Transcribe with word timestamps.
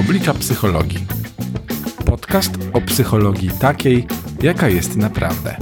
Oblicza 0.00 0.34
psychologii. 0.34 1.06
Podcast 2.04 2.52
o 2.72 2.80
psychologii 2.80 3.50
takiej, 3.50 4.06
jaka 4.42 4.68
jest 4.68 4.96
naprawdę. 4.96 5.56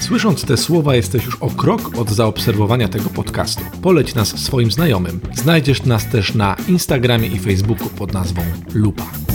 Słysząc 0.00 0.44
te 0.44 0.56
słowa, 0.56 0.94
jesteś 0.94 1.24
już 1.24 1.36
o 1.36 1.50
krok 1.50 1.98
od 1.98 2.10
zaobserwowania 2.10 2.88
tego 2.88 3.10
podcastu. 3.10 3.62
Poleć 3.82 4.14
nas 4.14 4.28
swoim 4.28 4.70
znajomym. 4.70 5.20
Znajdziesz 5.34 5.82
nas 5.82 6.06
też 6.06 6.34
na 6.34 6.56
Instagramie 6.68 7.28
i 7.28 7.38
Facebooku 7.38 7.88
pod 7.88 8.12
nazwą 8.12 8.42
Lupa. 8.74 9.27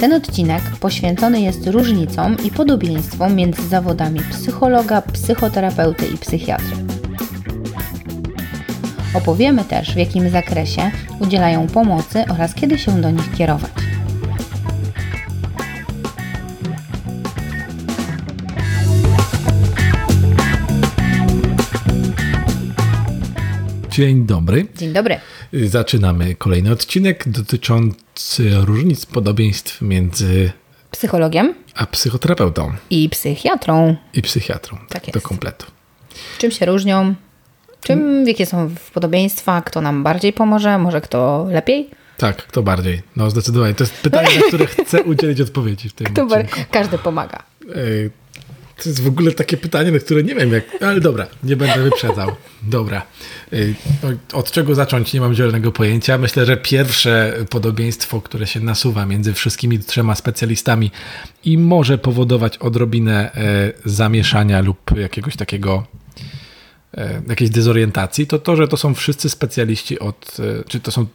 Ten 0.00 0.12
odcinek 0.12 0.62
poświęcony 0.80 1.40
jest 1.40 1.66
różnicom 1.66 2.36
i 2.44 2.50
podobieństwom 2.50 3.34
między 3.34 3.68
zawodami 3.68 4.20
psychologa, 4.20 5.02
psychoterapeuty 5.02 6.06
i 6.06 6.18
psychiatry. 6.18 6.76
Opowiemy 9.14 9.64
też, 9.64 9.94
w 9.94 9.96
jakim 9.96 10.30
zakresie 10.30 10.90
udzielają 11.20 11.66
pomocy 11.66 12.24
oraz 12.30 12.54
kiedy 12.54 12.78
się 12.78 13.00
do 13.00 13.10
nich 13.10 13.36
kierować. 13.36 13.72
Dzień 23.90 24.26
dobry. 24.26 24.66
Dzień 24.76 24.92
dobry. 24.92 25.20
Zaczynamy 25.52 26.34
kolejny 26.34 26.72
odcinek 26.72 27.28
dotyczący 27.28 28.50
różnic 28.64 29.06
podobieństw 29.06 29.82
między 29.82 30.52
Psychologiem 30.90 31.54
a 31.74 31.86
psychoterapeutą 31.86 32.72
i 32.90 33.08
psychiatrą. 33.08 33.96
i 34.14 34.22
psychiatrą. 34.22 34.78
Tak 34.88 35.02
Do 35.04 35.10
jest. 35.14 35.26
kompletu. 35.26 35.66
Czym 36.38 36.50
się 36.50 36.66
różnią? 36.66 37.14
Czym, 37.82 38.28
jakie 38.28 38.46
są 38.46 38.70
podobieństwa? 38.94 39.62
Kto 39.62 39.80
nam 39.80 40.02
bardziej 40.02 40.32
pomoże? 40.32 40.78
Może 40.78 41.00
kto 41.00 41.46
lepiej? 41.50 41.90
Tak, 42.16 42.36
kto 42.36 42.62
bardziej? 42.62 43.02
No 43.16 43.30
zdecydowanie. 43.30 43.74
To 43.74 43.84
jest 43.84 43.94
pytanie, 43.94 44.28
na 44.36 44.42
które 44.48 44.66
chcę 44.66 45.02
udzielić 45.02 45.40
odpowiedzi 45.40 45.88
w 45.88 45.92
tym 45.92 46.06
Kto 46.06 46.22
odcinku. 46.22 46.60
Każdy 46.70 46.98
pomaga. 46.98 47.42
Ej, 47.74 48.10
To 48.82 48.88
jest 48.88 49.02
w 49.02 49.06
ogóle 49.06 49.32
takie 49.32 49.56
pytanie, 49.56 49.92
na 49.92 49.98
które 49.98 50.22
nie 50.22 50.34
wiem 50.34 50.52
jak... 50.52 50.82
Ale 50.82 51.00
dobra, 51.00 51.26
nie 51.42 51.56
będę 51.56 51.82
wyprzedzał. 51.82 52.30
Dobra. 52.62 53.02
Ej, 53.52 53.74
no, 54.02 54.08
Od 54.38 54.50
czego 54.50 54.74
zacząć? 54.74 55.12
Nie 55.12 55.20
mam 55.20 55.34
zielonego 55.34 55.72
pojęcia. 55.72 56.18
Myślę, 56.18 56.46
że 56.46 56.56
pierwsze 56.56 57.34
podobieństwo, 57.50 58.20
które 58.20 58.46
się 58.46 58.60
nasuwa 58.60 59.06
między 59.06 59.32
wszystkimi 59.32 59.78
trzema 59.78 60.14
specjalistami 60.14 60.90
i 61.44 61.58
może 61.58 61.98
powodować 61.98 62.58
odrobinę 62.58 63.34
e, 63.34 63.72
zamieszania 63.84 64.60
lub 64.60 64.96
jakiegoś 64.96 65.36
takiego 65.36 65.86
e, 66.94 67.22
jakiejś 67.28 67.50
dezorientacji, 67.50 68.26
to 68.26 68.38
to, 68.38 68.56
że 68.56 68.68
to 68.68 68.76
są 68.76 68.94
wszyscy 68.94 69.30
specjaliści 69.30 69.98
od, 69.98 70.36
e, 70.40 70.64
czy 70.68 70.80
to 70.80 70.90
są 70.90 71.06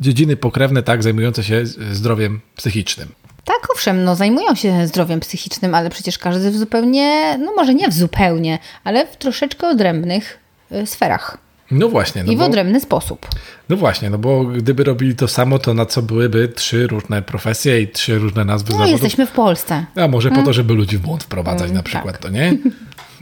dziedziny 0.00 0.36
pokrewne, 0.36 0.82
tak, 0.82 1.02
zajmujące 1.02 1.44
się 1.44 1.66
zdrowiem 1.92 2.40
psychicznym. 2.56 3.08
Tak, 3.44 3.68
owszem, 3.72 4.04
no 4.04 4.16
zajmują 4.16 4.54
się 4.54 4.86
zdrowiem 4.86 5.20
psychicznym, 5.20 5.74
ale 5.74 5.90
przecież 5.90 6.18
każdy 6.18 6.50
w 6.50 6.56
zupełnie, 6.56 7.38
no 7.38 7.52
może 7.54 7.74
nie 7.74 7.88
w 7.88 7.92
zupełnie, 7.92 8.58
ale 8.84 9.06
w 9.06 9.16
troszeczkę 9.16 9.68
odrębnych 9.68 10.38
y, 10.72 10.86
sferach 10.86 11.43
No 11.70 11.88
właśnie. 11.88 12.24
No 12.24 12.32
i 12.32 12.36
w 12.36 12.38
bo, 12.38 12.44
odrębny 12.46 12.80
sposób. 12.80 13.26
no 13.68 13.76
właśnie, 13.76 14.10
no 14.10 14.18
bo 14.18 14.44
gdyby 14.44 14.84
robili 14.84 15.14
to 15.16 15.28
samo, 15.28 15.58
to 15.58 15.74
na 15.74 15.86
co 15.86 16.02
byłyby 16.02 16.48
trzy 16.48 16.86
różne 16.86 17.22
profesje 17.22 17.80
i 17.80 17.88
trzy 17.88 18.18
różne 18.18 18.44
nazwy 18.44 18.72
No 18.72 18.78
zawodów? 18.78 18.92
jesteśmy 18.92 19.26
w 19.26 19.30
Polsce. 19.30 19.84
A 19.96 20.08
może 20.08 20.30
po 20.30 20.42
to, 20.42 20.52
żeby 20.52 20.74
ludzi 20.74 20.98
w 20.98 21.00
błąd 21.00 21.24
wprowadzać 21.24 21.62
Mm, 21.64 21.74
na 21.76 21.82
przykład, 21.82 22.12
tak. 22.12 22.22
to 22.22 22.28
nie? 22.28 22.52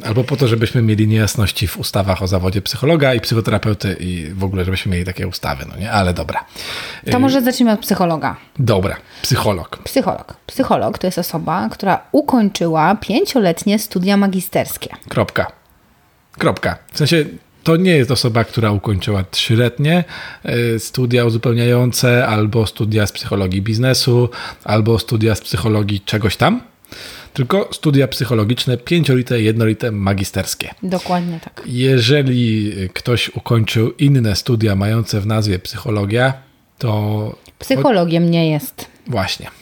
Albo 0.07 0.25
po 0.25 0.37
to, 0.37 0.49
żebyśmy 0.49 0.83
mieli 0.83 1.09
niejasności 1.09 1.69
w 1.69 1.79
ustawach 1.79 2.23
o 2.23 2.27
zawodzie 2.27 2.63
psychologa 2.63 3.15
i 3.15 3.21
psychoterapeuty 3.21 3.97
i 4.01 4.27
w 4.35 4.45
ogóle, 4.45 4.65
żebyśmy 4.65 4.93
mieli 4.93 5.05
takie 5.05 5.29
ustawy, 5.29 5.65
no 5.69 5.77
nie? 5.81 5.93
Ale 5.93 6.15
dobra. 6.15 6.45
To 7.11 7.19
może 7.19 7.43
zacznijmy 7.43 7.73
od 7.73 7.81
psychologa. 7.81 8.37
Dobra, 8.59 8.97
psycholog. 9.23 9.79
Psycholog. 9.85 10.37
Psycholog 10.47 10.99
to 10.99 11.07
jest 11.07 11.19
osoba, 11.19 11.69
która 11.73 12.01
ukończyła 12.13 12.95
pięcioletnie 12.95 13.79
studia 13.79 14.17
magisterskie. 14.17 14.91
Kropka. 15.09 15.47
Kropka. 16.39 16.79
W 16.93 16.99
sensie 16.99 17.25
to 17.63 17.77
nie 17.77 17.91
jest 17.91 18.11
osoba, 18.11 18.45
która 18.45 18.73
ukończyła 18.73 19.25
trzyletnie 19.25 20.05
y, 20.75 20.79
studia 20.79 21.25
uzupełniające, 21.25 22.27
albo 22.27 22.67
studia 22.67 23.07
z 23.07 23.13
psychologii 23.13 23.63
biznesu, 23.63 24.29
albo 24.65 24.99
studia 24.99 25.35
z 25.35 25.41
psychologii 25.41 26.01
czegoś 26.01 26.37
tam, 26.37 26.61
tylko 27.33 27.69
studia 27.73 28.09
psychologiczne 28.09 28.77
pięciolite, 28.77 29.43
jednolite, 29.43 29.93
magisterskie. 29.93 30.75
Dokładnie 30.83 31.41
tak. 31.45 31.63
Jeżeli 31.67 32.73
ktoś 32.95 33.29
ukończył 33.29 33.93
inne 33.93 34.37
studia 34.37 34.77
mające 34.77 35.21
w 35.21 35.27
nazwie 35.27 35.59
psychologia, 35.59 36.33
to 36.79 37.43
Psychologiem 37.63 38.31
nie 38.31 38.51
jest. 38.51 38.87
Właśnie. 39.07 39.62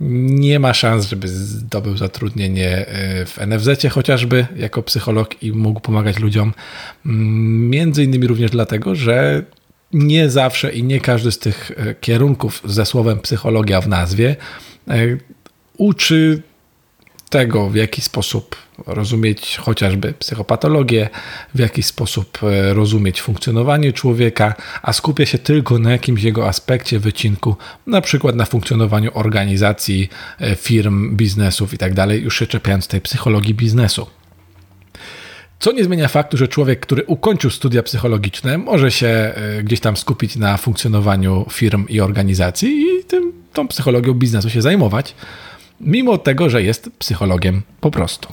Nie 0.00 0.60
ma 0.60 0.74
szans, 0.74 1.06
żeby 1.06 1.28
zdobył 1.28 1.96
zatrudnienie 1.96 2.86
y, 3.22 3.26
w 3.26 3.38
NFZ 3.46 3.68
chociażby 3.90 4.46
jako 4.56 4.82
psycholog 4.82 5.42
i 5.42 5.52
mógł 5.52 5.80
pomagać 5.80 6.18
ludziom. 6.18 6.52
Mm, 7.06 7.70
Między 7.70 8.04
innymi 8.04 8.26
również 8.26 8.50
dlatego, 8.50 8.94
że 8.94 9.42
nie 9.92 10.30
zawsze 10.30 10.72
i 10.72 10.82
nie 10.82 11.00
każdy 11.00 11.32
z 11.32 11.38
tych 11.38 11.70
y, 11.70 11.94
kierunków 12.00 12.62
ze 12.64 12.86
słowem 12.86 13.18
psychologia 13.18 13.80
w 13.80 13.88
nazwie 13.88 14.36
y, 14.90 15.18
uczy 15.76 16.42
tego, 17.34 17.70
w 17.70 17.74
jaki 17.74 18.00
sposób 18.02 18.56
rozumieć 18.86 19.56
chociażby 19.56 20.14
psychopatologię, 20.18 21.08
w 21.54 21.58
jaki 21.58 21.82
sposób 21.82 22.38
e, 22.42 22.74
rozumieć 22.74 23.22
funkcjonowanie 23.22 23.92
człowieka, 23.92 24.54
a 24.82 24.92
skupia 24.92 25.26
się 25.26 25.38
tylko 25.38 25.78
na 25.78 25.92
jakimś 25.92 26.22
jego 26.22 26.48
aspekcie, 26.48 26.98
wycinku, 26.98 27.56
na 27.86 28.00
przykład 28.00 28.36
na 28.36 28.44
funkcjonowaniu 28.44 29.10
organizacji, 29.14 30.08
e, 30.40 30.56
firm, 30.56 31.16
biznesów 31.16 31.74
i 31.74 31.78
tak 31.78 31.92
już 32.12 32.38
się 32.38 32.46
czepiając 32.46 32.88
tej 32.88 33.00
psychologii 33.00 33.54
biznesu. 33.54 34.06
Co 35.58 35.72
nie 35.72 35.84
zmienia 35.84 36.08
faktu, 36.08 36.36
że 36.36 36.48
człowiek, 36.48 36.80
który 36.80 37.04
ukończył 37.04 37.50
studia 37.50 37.82
psychologiczne, 37.82 38.58
może 38.58 38.90
się 38.90 39.06
e, 39.06 39.62
gdzieś 39.62 39.80
tam 39.80 39.96
skupić 39.96 40.36
na 40.36 40.56
funkcjonowaniu 40.56 41.46
firm 41.50 41.86
i 41.88 42.00
organizacji 42.00 42.68
i 42.68 43.04
tym, 43.04 43.32
tą 43.52 43.68
psychologią 43.68 44.14
biznesu 44.14 44.50
się 44.50 44.62
zajmować, 44.62 45.14
mimo 45.80 46.18
tego, 46.18 46.50
że 46.50 46.62
jest 46.62 46.90
psychologiem 46.98 47.62
po 47.80 47.90
prostu. 47.90 48.28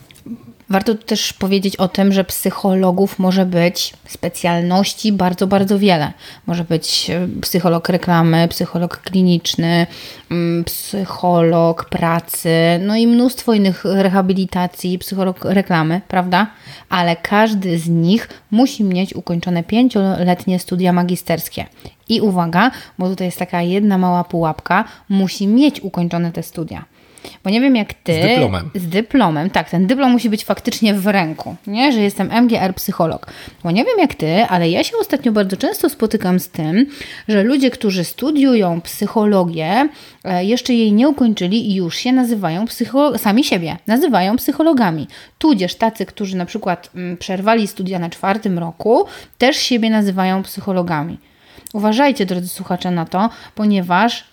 Warto 0.71 0.95
też 0.95 1.33
powiedzieć 1.33 1.75
o 1.75 1.87
tym, 1.87 2.13
że 2.13 2.23
psychologów 2.23 3.19
może 3.19 3.45
być 3.45 3.93
specjalności 4.07 5.11
bardzo, 5.11 5.47
bardzo 5.47 5.79
wiele. 5.79 6.11
Może 6.47 6.63
być 6.63 7.09
e, 7.09 7.27
psycholog 7.41 7.89
reklamy, 7.89 8.47
psycholog 8.47 8.97
kliniczny, 8.97 9.87
mm, 10.31 10.63
psycholog 10.63 11.85
pracy, 11.85 12.55
no 12.79 12.95
i 12.95 13.07
mnóstwo 13.07 13.53
innych 13.53 13.83
rehabilitacji, 13.85 14.99
psycholog 14.99 15.45
reklamy, 15.45 16.01
prawda? 16.07 16.47
Ale 16.89 17.15
każdy 17.15 17.79
z 17.79 17.89
nich 17.89 18.29
musi 18.51 18.83
mieć 18.83 19.15
ukończone 19.15 19.63
pięcioletnie 19.63 20.59
studia 20.59 20.93
magisterskie. 20.93 21.65
I 22.09 22.21
uwaga, 22.21 22.71
bo 22.97 23.09
tutaj 23.09 23.27
jest 23.27 23.39
taka 23.39 23.61
jedna 23.61 23.97
mała 23.97 24.23
pułapka, 24.23 24.83
musi 25.09 25.47
mieć 25.47 25.81
ukończone 25.81 26.31
te 26.31 26.43
studia. 26.43 26.85
Bo 27.43 27.49
nie 27.49 27.61
wiem 27.61 27.75
jak 27.75 27.93
ty. 27.93 28.13
Z 28.13 28.25
dyplomem. 28.27 28.69
Z 28.75 28.87
dyplomem, 28.87 29.49
tak. 29.49 29.69
Ten 29.69 29.87
dyplom 29.87 30.11
musi 30.11 30.29
być 30.29 30.45
faktycznie 30.45 30.93
w 30.93 31.07
ręku, 31.07 31.55
nie? 31.67 31.91
Że 31.91 31.99
jestem 32.01 32.31
MGR 32.43 32.75
psycholog. 32.75 33.27
Bo 33.63 33.71
nie 33.71 33.85
wiem 33.85 33.99
jak 33.99 34.15
ty, 34.15 34.45
ale 34.49 34.69
ja 34.69 34.83
się 34.83 34.97
ostatnio 34.97 35.31
bardzo 35.31 35.57
często 35.57 35.89
spotykam 35.89 36.39
z 36.39 36.49
tym, 36.49 36.85
że 37.27 37.43
ludzie, 37.43 37.71
którzy 37.71 38.03
studiują 38.03 38.81
psychologię, 38.81 39.89
e, 40.23 40.45
jeszcze 40.45 40.73
jej 40.73 40.93
nie 40.93 41.09
ukończyli 41.09 41.71
i 41.71 41.75
już 41.75 41.95
się 41.95 42.11
nazywają 42.11 42.65
psycho- 42.65 43.17
sami 43.17 43.43
siebie, 43.43 43.77
nazywają 43.87 44.35
psychologami. 44.35 45.07
Tudzież 45.37 45.75
tacy, 45.75 46.05
którzy 46.05 46.37
na 46.37 46.45
przykład 46.45 46.89
mm, 46.95 47.17
przerwali 47.17 47.67
studia 47.67 47.99
na 47.99 48.09
czwartym 48.09 48.59
roku, 48.59 49.05
też 49.37 49.57
siebie 49.57 49.89
nazywają 49.89 50.43
psychologami. 50.43 51.17
Uważajcie, 51.73 52.25
drodzy 52.25 52.47
słuchacze, 52.47 52.91
na 52.91 53.05
to, 53.05 53.29
ponieważ 53.55 54.30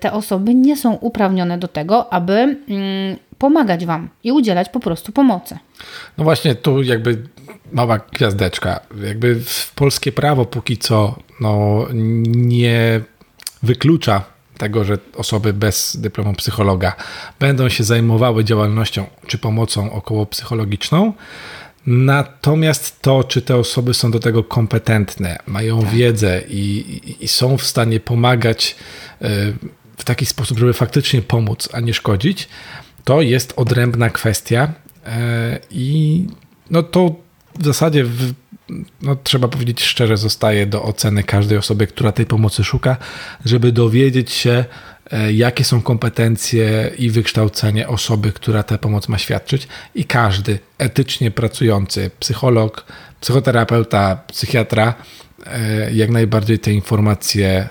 te 0.00 0.12
osoby 0.12 0.54
nie 0.54 0.76
są 0.76 0.92
uprawnione 0.92 1.58
do 1.58 1.68
tego, 1.68 2.12
aby 2.12 2.32
mm, 2.32 3.16
pomagać 3.38 3.86
Wam 3.86 4.08
i 4.24 4.32
udzielać 4.32 4.68
po 4.68 4.80
prostu 4.80 5.12
pomocy. 5.12 5.58
No 6.18 6.24
właśnie 6.24 6.54
tu 6.54 6.82
jakby 6.82 7.22
mała 7.72 7.98
gwiazdeczka. 7.98 8.80
Jakby 9.06 9.40
polskie 9.74 10.12
prawo 10.12 10.44
póki 10.44 10.78
co 10.78 11.18
no, 11.40 11.86
nie 12.26 13.00
wyklucza 13.62 14.24
tego, 14.58 14.84
że 14.84 14.98
osoby 15.16 15.52
bez 15.52 15.96
dyplomu 15.96 16.32
psychologa 16.32 16.96
będą 17.40 17.68
się 17.68 17.84
zajmowały 17.84 18.44
działalnością 18.44 19.06
czy 19.26 19.38
pomocą 19.38 19.92
okołopsychologiczną. 19.92 21.12
Natomiast 21.86 23.02
to, 23.02 23.24
czy 23.24 23.42
te 23.42 23.56
osoby 23.56 23.94
są 23.94 24.10
do 24.10 24.20
tego 24.20 24.44
kompetentne, 24.44 25.38
mają 25.46 25.80
wiedzę 25.80 26.42
i, 26.48 26.58
i, 26.58 27.24
i 27.24 27.28
są 27.28 27.58
w 27.58 27.62
stanie 27.62 28.00
pomagać 28.00 28.76
y, 28.76 29.03
w 29.96 30.04
taki 30.04 30.26
sposób, 30.26 30.58
żeby 30.58 30.72
faktycznie 30.72 31.22
pomóc, 31.22 31.68
a 31.72 31.80
nie 31.80 31.94
szkodzić, 31.94 32.48
to 33.04 33.22
jest 33.22 33.52
odrębna 33.56 34.10
kwestia 34.10 34.72
e, 35.06 35.58
i 35.70 36.26
no 36.70 36.82
to 36.82 37.16
w 37.58 37.64
zasadzie 37.64 38.04
w, 38.04 38.32
no, 39.02 39.16
trzeba 39.16 39.48
powiedzieć 39.48 39.82
szczerze, 39.82 40.16
zostaje 40.16 40.66
do 40.66 40.82
oceny 40.82 41.22
każdej 41.22 41.58
osoby, 41.58 41.86
która 41.86 42.12
tej 42.12 42.26
pomocy 42.26 42.64
szuka, 42.64 42.96
żeby 43.44 43.72
dowiedzieć 43.72 44.32
się, 44.32 44.64
e, 45.10 45.32
jakie 45.32 45.64
są 45.64 45.82
kompetencje 45.82 46.90
i 46.98 47.10
wykształcenie 47.10 47.88
osoby, 47.88 48.32
która 48.32 48.62
tę 48.62 48.78
pomoc 48.78 49.08
ma 49.08 49.18
świadczyć. 49.18 49.68
I 49.94 50.04
każdy 50.04 50.58
etycznie 50.78 51.30
pracujący 51.30 52.10
psycholog, 52.20 52.84
psychoterapeuta, 53.20 54.16
psychiatra, 54.16 54.94
e, 55.46 55.92
jak 55.94 56.10
najbardziej 56.10 56.58
te 56.58 56.72
informacje 56.72 57.68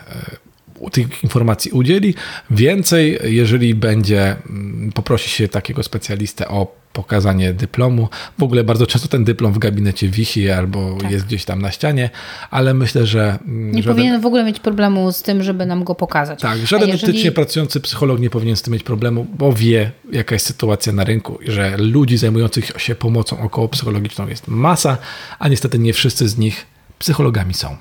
tych 0.89 1.23
informacji 1.23 1.71
udzieli. 1.71 2.15
Więcej, 2.51 3.19
jeżeli 3.23 3.75
będzie, 3.75 4.35
mm, 4.49 4.91
poprosi 4.91 5.29
się 5.29 5.47
takiego 5.47 5.83
specjalistę 5.83 6.47
o 6.47 6.83
pokazanie 6.93 7.53
dyplomu. 7.53 8.09
W 8.37 8.43
ogóle 8.43 8.63
bardzo 8.63 8.87
często 8.87 9.07
ten 9.07 9.23
dyplom 9.23 9.53
w 9.53 9.59
gabinecie 9.59 10.09
wisi 10.09 10.49
albo 10.49 10.97
tak. 11.01 11.11
jest 11.11 11.25
gdzieś 11.25 11.45
tam 11.45 11.61
na 11.61 11.71
ścianie, 11.71 12.09
ale 12.51 12.73
myślę, 12.73 13.05
że. 13.05 13.39
Mm, 13.45 13.71
nie 13.71 13.83
żaden... 13.83 13.95
powinien 13.95 14.21
w 14.21 14.25
ogóle 14.25 14.43
mieć 14.43 14.59
problemu 14.59 15.11
z 15.11 15.21
tym, 15.21 15.43
żeby 15.43 15.65
nam 15.65 15.83
go 15.83 15.95
pokazać. 15.95 16.39
Tak, 16.41 16.57
żaden 16.57 16.89
jeżeli... 16.89 17.11
etycznie 17.11 17.31
pracujący 17.31 17.79
psycholog 17.79 18.19
nie 18.19 18.29
powinien 18.29 18.55
z 18.55 18.61
tym 18.61 18.73
mieć 18.73 18.83
problemu, 18.83 19.27
bo 19.37 19.53
wie, 19.53 19.91
jaka 20.11 20.35
jest 20.35 20.45
sytuacja 20.45 20.93
na 20.93 21.03
rynku, 21.03 21.39
że 21.47 21.77
ludzi 21.77 22.17
zajmujących 22.17 22.71
się 22.77 22.95
pomocą 22.95 23.39
około 23.39 23.67
psychologiczną 23.67 24.27
jest 24.27 24.47
masa, 24.47 24.97
a 25.39 25.47
niestety 25.47 25.79
nie 25.79 25.93
wszyscy 25.93 26.29
z 26.29 26.37
nich 26.37 26.65
psychologami 26.99 27.53
są. 27.53 27.77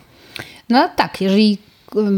No 0.69 0.91
tak, 0.97 1.21
jeżeli 1.21 1.59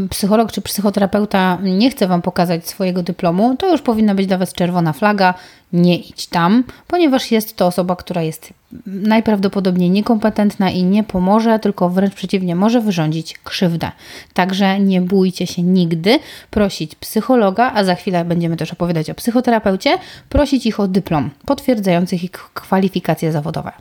psycholog 0.09 0.51
czy 0.51 0.61
psychoterapeuta 0.61 1.57
nie 1.61 1.91
chce 1.91 2.07
Wam 2.07 2.21
pokazać 2.21 2.67
swojego 2.67 3.03
dyplomu, 3.03 3.55
to 3.57 3.71
już 3.71 3.81
powinna 3.81 4.15
być 4.15 4.27
dla 4.27 4.37
Was 4.37 4.53
czerwona 4.53 4.93
flaga. 4.93 5.33
Nie 5.73 5.97
idź 5.97 6.27
tam, 6.27 6.63
ponieważ 6.87 7.31
jest 7.31 7.55
to 7.55 7.67
osoba, 7.67 7.95
która 7.95 8.21
jest 8.21 8.53
najprawdopodobniej 8.85 9.89
niekompetentna 9.89 10.69
i 10.69 10.83
nie 10.83 11.03
pomoże, 11.03 11.59
tylko 11.59 11.89
wręcz 11.89 12.13
przeciwnie, 12.13 12.55
może 12.55 12.81
wyrządzić 12.81 13.37
krzywdę. 13.43 13.91
Także 14.33 14.79
nie 14.79 15.01
bójcie 15.01 15.47
się 15.47 15.61
nigdy 15.61 16.19
prosić 16.49 16.95
psychologa, 16.95 17.71
a 17.75 17.83
za 17.83 17.95
chwilę 17.95 18.25
będziemy 18.25 18.57
też 18.57 18.73
opowiadać 18.73 19.09
o 19.09 19.15
psychoterapeucie, 19.15 19.97
prosić 20.29 20.65
ich 20.65 20.79
o 20.79 20.87
dyplom 20.87 21.29
potwierdzający 21.45 22.15
ich 22.15 22.31
kwalifikacje 22.31 23.31
zawodowe. 23.31 23.71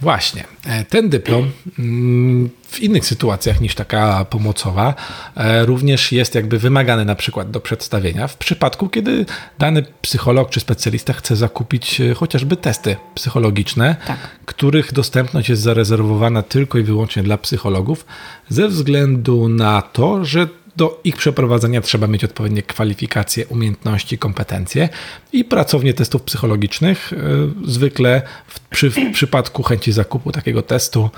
Właśnie. 0.00 0.44
E, 0.66 0.84
ten 0.84 1.08
dyplom 1.08 1.50
mm, 1.78 2.50
w 2.68 2.80
innych 2.80 3.06
sytuacjach 3.06 3.60
niż 3.60 3.74
taka 3.74 4.24
pomocowa 4.24 4.94
e, 5.36 5.66
również 5.66 6.12
jest 6.12 6.34
jakby 6.34 6.58
wymagany 6.58 7.04
na 7.04 7.14
przykład 7.14 7.50
do 7.50 7.60
przedstawienia 7.60 8.28
w 8.28 8.36
przypadku, 8.36 8.88
kiedy 8.88 9.26
dany 9.58 9.84
psycholog 10.02 10.50
czy 10.50 10.60
specjalista 10.60 11.12
chce 11.20 11.36
zakupić 11.36 12.00
e, 12.00 12.14
chociażby 12.14 12.56
testy 12.56 12.96
psychologiczne, 13.14 13.96
tak. 14.06 14.18
których 14.46 14.92
dostępność 14.92 15.48
jest 15.48 15.62
zarezerwowana 15.62 16.42
tylko 16.42 16.78
i 16.78 16.82
wyłącznie 16.82 17.22
dla 17.22 17.38
psychologów 17.38 18.06
ze 18.48 18.68
względu 18.68 19.48
na 19.48 19.82
to, 19.82 20.24
że 20.24 20.48
do 20.76 21.00
ich 21.04 21.16
przeprowadzenia 21.16 21.80
trzeba 21.80 22.06
mieć 22.06 22.24
odpowiednie 22.24 22.62
kwalifikacje, 22.62 23.46
umiejętności, 23.46 24.18
kompetencje 24.18 24.88
i 25.32 25.44
pracownie 25.44 25.94
testów 25.94 26.22
psychologicznych. 26.22 27.12
E, 27.12 27.16
zwykle 27.66 28.22
w, 28.46 28.60
przy, 28.60 28.90
w 28.90 28.96
przypadku 29.12 29.62
chęci 29.62 29.92
zakupu 29.92 30.32
takiego 30.32 30.62
testu 30.62 31.10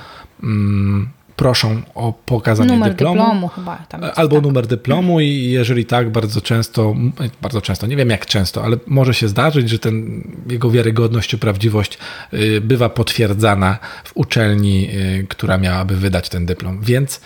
mm, 0.42 1.08
proszą 1.36 1.82
o 1.94 2.12
pokazanie 2.12 2.72
numer 2.72 2.90
dyplomu. 2.90 3.20
dyplomu 3.20 3.48
chyba, 3.48 3.78
albo 4.14 4.36
tak. 4.36 4.44
numer 4.44 4.66
dyplomu 4.66 5.20
i 5.20 5.44
jeżeli 5.44 5.84
tak, 5.84 6.10
bardzo 6.10 6.40
często, 6.40 6.94
bardzo 7.42 7.60
często, 7.60 7.86
nie 7.86 7.96
wiem 7.96 8.10
jak 8.10 8.26
często, 8.26 8.64
ale 8.64 8.76
może 8.86 9.14
się 9.14 9.28
zdarzyć, 9.28 9.68
że 9.68 9.78
ten, 9.78 10.24
jego 10.48 10.70
wiarygodność 10.70 11.30
czy 11.30 11.38
prawdziwość 11.38 11.98
y, 12.34 12.60
bywa 12.60 12.88
potwierdzana 12.88 13.78
w 14.04 14.12
uczelni, 14.14 14.88
y, 14.94 15.26
która 15.28 15.58
miałaby 15.58 15.96
wydać 15.96 16.28
ten 16.28 16.46
dyplom. 16.46 16.80
Więc 16.82 17.20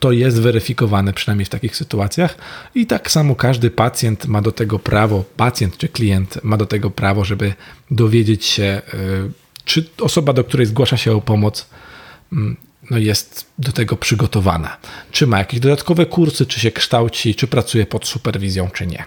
to 0.00 0.12
jest 0.12 0.40
weryfikowane 0.40 1.12
przynajmniej 1.12 1.46
w 1.46 1.48
takich 1.48 1.76
sytuacjach 1.76 2.36
i 2.74 2.86
tak 2.86 3.10
samo 3.10 3.34
każdy 3.34 3.70
pacjent 3.70 4.26
ma 4.26 4.42
do 4.42 4.52
tego 4.52 4.78
prawo, 4.78 5.24
pacjent 5.36 5.76
czy 5.76 5.88
klient 5.88 6.38
ma 6.42 6.56
do 6.56 6.66
tego 6.66 6.90
prawo, 6.90 7.24
żeby 7.24 7.54
dowiedzieć 7.90 8.44
się, 8.44 8.82
y, 8.94 9.32
czy 9.64 9.90
osoba, 10.00 10.32
do 10.32 10.44
której 10.44 10.66
zgłasza 10.66 10.96
się 10.96 11.12
o 11.12 11.20
pomoc, 11.20 11.66
no 12.90 12.98
jest 12.98 13.46
do 13.58 13.72
tego 13.72 13.96
przygotowana. 13.96 14.76
Czy 15.10 15.26
ma 15.26 15.38
jakieś 15.38 15.60
dodatkowe 15.60 16.06
kursy, 16.06 16.46
czy 16.46 16.60
się 16.60 16.70
kształci, 16.70 17.34
czy 17.34 17.46
pracuje 17.46 17.86
pod 17.86 18.06
superwizją, 18.06 18.70
czy 18.70 18.86
nie. 18.86 19.04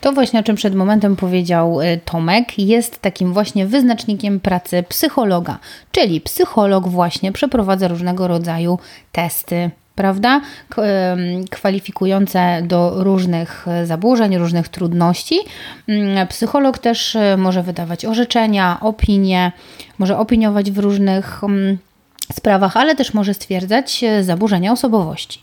To 0.00 0.12
właśnie 0.12 0.40
o 0.40 0.42
czym 0.42 0.56
przed 0.56 0.74
momentem 0.74 1.16
powiedział 1.16 1.80
y, 1.80 2.00
Tomek, 2.04 2.58
jest 2.58 3.02
takim 3.02 3.32
właśnie 3.32 3.66
wyznacznikiem 3.66 4.40
pracy 4.40 4.84
psychologa, 4.88 5.58
czyli 5.92 6.20
psycholog 6.20 6.88
właśnie 6.88 7.32
przeprowadza 7.32 7.88
różnego 7.88 8.28
rodzaju 8.28 8.78
testy, 9.12 9.70
prawda? 9.94 10.40
Kwalifikujące 11.50 12.62
do 12.62 13.04
różnych 13.04 13.66
zaburzeń, 13.84 14.38
różnych 14.38 14.68
trudności. 14.68 15.38
Mm, 15.88 16.28
psycholog 16.28 16.78
też 16.78 17.14
y, 17.14 17.36
może 17.38 17.62
wydawać 17.62 18.04
orzeczenia, 18.04 18.78
opinie, 18.80 19.52
może 19.98 20.18
opiniować 20.18 20.70
w 20.70 20.78
różnych 20.78 21.44
mm, 21.44 21.78
sprawach, 22.34 22.76
ale 22.76 22.96
też 22.96 23.14
może 23.14 23.34
stwierdzać 23.34 24.04
e, 24.04 24.24
zaburzenia 24.24 24.72
osobowości. 24.72 25.40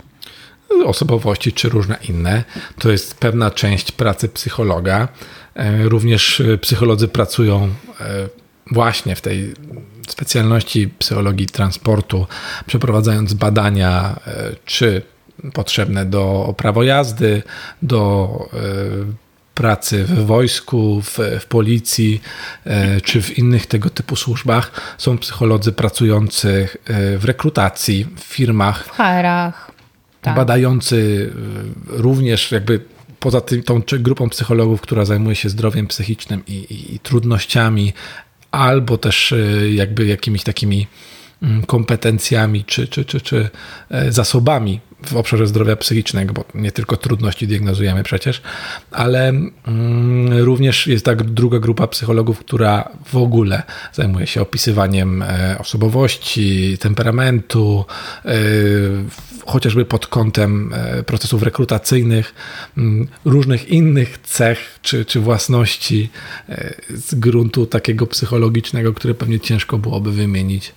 Osobowości 0.86 1.54
czy 1.54 1.70
różne 1.70 1.98
inne. 2.10 2.44
To 2.80 2.92
jest 2.92 3.20
pewna 3.20 3.52
część 3.52 3.92
pracy 3.92 4.30
psychologa. 4.30 5.08
E, 5.56 5.90
również 5.90 6.40
e, 6.42 6.58
psycholodzy 6.58 7.08
pracują 7.08 7.70
właśnie 8.72 9.16
w 9.16 9.22
tej 9.22 9.54
specjalności 10.08 10.90
psychologii 11.00 11.48
transportu, 11.48 12.28
przeprowadzając 12.66 13.34
badania, 13.34 14.20
czy 14.66 15.02
potrzebne 15.54 16.06
do 16.06 16.54
prawo 16.58 16.84
jazdy, 16.84 17.44
do 17.82 18.30
pracy 19.58 20.04
w 20.04 20.26
wojsku, 20.26 21.02
w, 21.02 21.20
w 21.40 21.46
policji 21.46 22.22
e, 22.66 23.02
czy 23.02 23.22
w 23.22 23.38
innych 23.38 23.66
tego 23.66 23.90
typu 23.90 24.16
służbach 24.16 24.96
są 24.98 25.18
psycholodzy 25.18 25.72
pracujący 25.72 26.70
e, 26.86 27.18
w 27.18 27.26
rekrutacji, 27.26 28.06
w 28.16 28.24
firmach. 28.24 28.86
W 28.86 28.90
HR-ach. 28.90 29.72
Tak. 30.22 30.36
Badający 30.36 31.30
e, 31.96 32.02
również 32.02 32.52
jakby 32.52 32.80
poza 33.20 33.42
tym, 33.42 33.64
tą 33.64 33.82
grupą 34.00 34.30
psychologów, 34.30 34.82
która 34.82 35.06
zajmuje 35.06 35.36
się 35.36 35.50
zdrowiem 35.50 35.88
psychicznym 35.88 36.44
i, 36.48 36.54
i, 36.54 36.96
i 36.96 37.00
trudnościami, 37.00 37.94
albo 38.52 38.98
też 38.98 39.34
jakby 39.72 40.06
jakimiś 40.06 40.44
takimi 40.44 40.88
mm, 41.44 41.64
kompetencjami 41.64 42.64
czy, 42.66 42.88
czy, 42.88 43.06
czy, 43.06 43.22
czy 43.22 43.50
zasobami 44.10 44.80
w 45.08 45.16
obszarze 45.16 45.48
zdrowia 45.48 45.76
psychicznego, 45.76 46.34
bo 46.34 46.46
nie 46.56 46.72
tylko 46.72 46.98
trudności 46.98 47.48
diagnozujemy 47.48 48.04
przecież, 48.04 48.42
ale 48.92 49.30
mm, 49.30 49.54
również 50.44 50.88
jest 50.88 51.06
tak 51.06 51.24
druga 51.24 51.60
grupa 51.60 51.88
psychologów, 51.88 52.40
która 52.40 52.90
w 53.06 53.16
ogóle 53.16 53.64
zajmuje 53.94 54.28
się 54.28 54.42
opisywaniem 54.42 55.22
e, 55.22 55.56
osobowości, 55.60 56.78
temperamentu, 56.78 57.86
e, 58.26 58.32
chociażby 59.46 59.86
pod 59.86 60.08
kątem 60.08 60.74
e, 60.74 61.04
procesów 61.04 61.44
rekrutacyjnych, 61.44 62.36
mm, 62.78 63.08
różnych 63.26 63.70
innych 63.70 64.18
cech 64.18 64.80
czy, 64.82 65.06
czy 65.06 65.20
własności 65.20 66.10
z 66.90 67.16
gruntu 67.16 67.66
takiego 67.66 68.08
psychologicznego, 68.08 68.94
które 68.94 69.14
pewnie 69.14 69.40
ciężko 69.40 69.78
byłoby 69.78 70.12
wymienić. 70.12 70.74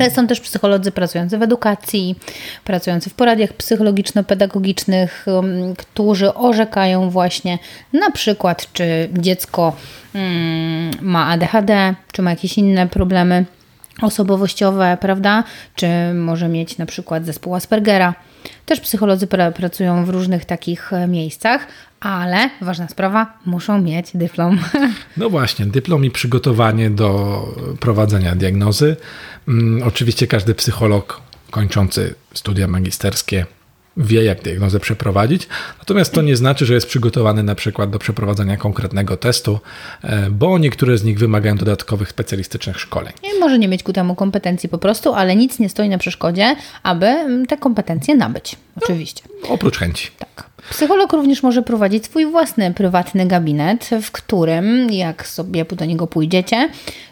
Ale 0.00 0.10
są 0.10 0.26
też 0.26 0.40
psycholodzy 0.40 0.92
pracujący 0.92 1.38
w 1.38 1.42
edukacji, 1.42 2.16
pracujący 2.64 3.10
w 3.10 3.14
poradniach 3.14 3.52
psychologiczno-pedagogicznych, 3.52 5.26
um, 5.26 5.76
którzy 5.76 6.34
orzekają 6.34 7.10
właśnie 7.10 7.58
na 7.92 8.10
przykład, 8.10 8.72
czy 8.72 9.08
dziecko 9.12 9.76
mm, 10.14 10.90
ma 11.00 11.26
ADHD, 11.26 11.94
czy 12.12 12.22
ma 12.22 12.30
jakieś 12.30 12.58
inne 12.58 12.88
problemy 12.88 13.44
osobowościowe, 14.02 14.98
prawda? 15.00 15.44
Czy 15.74 15.88
może 16.14 16.48
mieć 16.48 16.78
na 16.78 16.86
przykład 16.86 17.26
zespół 17.26 17.54
Aspergera. 17.54 18.14
Też 18.66 18.80
psycholodzy 18.80 19.26
pracują 19.54 20.04
w 20.04 20.08
różnych 20.08 20.44
takich 20.44 20.92
e, 20.92 21.06
miejscach, 21.06 21.66
ale 22.00 22.50
ważna 22.60 22.88
sprawa, 22.88 23.38
muszą 23.46 23.82
mieć 23.82 24.10
dyplom. 24.14 24.58
No 25.16 25.30
właśnie, 25.30 25.66
dyplom 25.66 26.04
i 26.04 26.10
przygotowanie 26.10 26.90
do 26.90 27.42
prowadzenia 27.80 28.34
diagnozy. 28.34 28.96
Mm, 29.48 29.82
oczywiście 29.82 30.26
każdy 30.26 30.54
psycholog 30.54 31.20
kończący 31.50 32.14
studia 32.34 32.68
magisterskie 32.68 33.46
wie, 33.96 34.24
jak 34.24 34.42
diagnozę 34.42 34.80
przeprowadzić. 34.80 35.48
Natomiast 35.78 36.12
to 36.12 36.22
nie 36.22 36.36
znaczy, 36.36 36.66
że 36.66 36.74
jest 36.74 36.86
przygotowany 36.86 37.42
na 37.42 37.54
przykład 37.54 37.90
do 37.90 37.98
przeprowadzenia 37.98 38.56
konkretnego 38.56 39.16
testu, 39.16 39.60
e, 40.02 40.30
bo 40.30 40.58
niektóre 40.58 40.98
z 40.98 41.04
nich 41.04 41.18
wymagają 41.18 41.56
dodatkowych 41.56 42.08
specjalistycznych 42.08 42.80
szkoleń. 42.80 43.12
I 43.22 43.40
może 43.40 43.58
nie 43.58 43.68
mieć 43.68 43.82
ku 43.82 43.92
temu 43.92 44.14
kompetencji 44.14 44.68
po 44.68 44.78
prostu, 44.78 45.14
ale 45.14 45.36
nic 45.36 45.58
nie 45.58 45.68
stoi 45.68 45.88
na 45.88 45.98
przeszkodzie, 45.98 46.56
aby 46.82 47.06
mm, 47.06 47.46
te 47.46 47.56
kompetencje 47.56 48.16
nabyć. 48.16 48.56
Oczywiście. 48.82 49.22
No, 49.42 49.48
oprócz 49.48 49.78
chęci. 49.78 50.10
Tak. 50.18 50.45
Psycholog 50.70 51.12
również 51.12 51.42
może 51.42 51.62
prowadzić 51.62 52.04
swój 52.04 52.26
własny 52.26 52.74
prywatny 52.74 53.26
gabinet, 53.26 53.90
w 54.02 54.10
którym, 54.10 54.90
jak 54.90 55.26
sobie 55.26 55.64
do 55.64 55.84
niego 55.84 56.06
pójdziecie, 56.06 56.68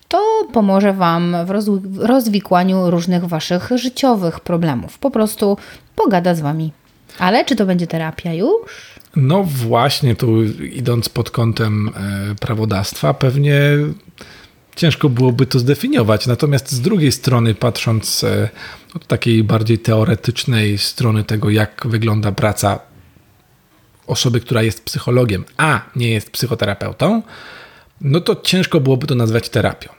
to 0.09 0.49
pomoże 0.53 0.93
Wam 0.93 1.37
w 1.47 1.51
rozwikłaniu 1.99 2.91
różnych 2.91 3.25
Waszych 3.25 3.71
życiowych 3.75 4.41
problemów. 4.41 4.99
Po 4.99 5.11
prostu 5.11 5.57
pogada 5.97 6.35
z 6.35 6.41
Wami. 6.41 6.73
Ale 7.19 7.45
czy 7.45 7.57
to 7.57 7.67
będzie 7.67 7.87
terapia 7.87 8.35
już? 8.35 8.95
No 9.17 9.45
właśnie, 9.45 10.17
tu 10.17 10.43
idąc 10.63 11.09
pod 11.09 11.31
kątem 11.31 11.89
e, 11.89 12.35
prawodawstwa, 12.35 13.15
pewnie 13.15 13.61
ciężko 14.77 15.09
byłoby 15.09 15.47
to 15.47 15.59
zdefiniować. 15.59 16.27
Natomiast 16.27 16.73
z 16.73 16.81
drugiej 16.81 17.13
strony, 17.13 17.55
patrząc 17.55 18.25
e, 18.25 18.49
od 18.95 19.07
takiej 19.07 19.45
bardziej 19.45 19.79
teoretycznej 19.79 20.79
strony 20.79 21.25
tego, 21.25 21.51
jak 21.51 21.87
wygląda 21.89 22.33
praca 22.33 22.94
osoby, 24.07 24.41
która 24.41 24.63
jest 24.63 24.85
psychologiem, 24.85 25.45
a 25.57 25.81
nie 25.97 26.11
jest 26.11 26.31
psychoterapeutą, 26.31 27.23
no 28.01 28.21
to 28.21 28.37
ciężko 28.37 28.81
byłoby 28.81 29.07
to 29.07 29.15
nazwać 29.15 29.49
terapią. 29.49 29.91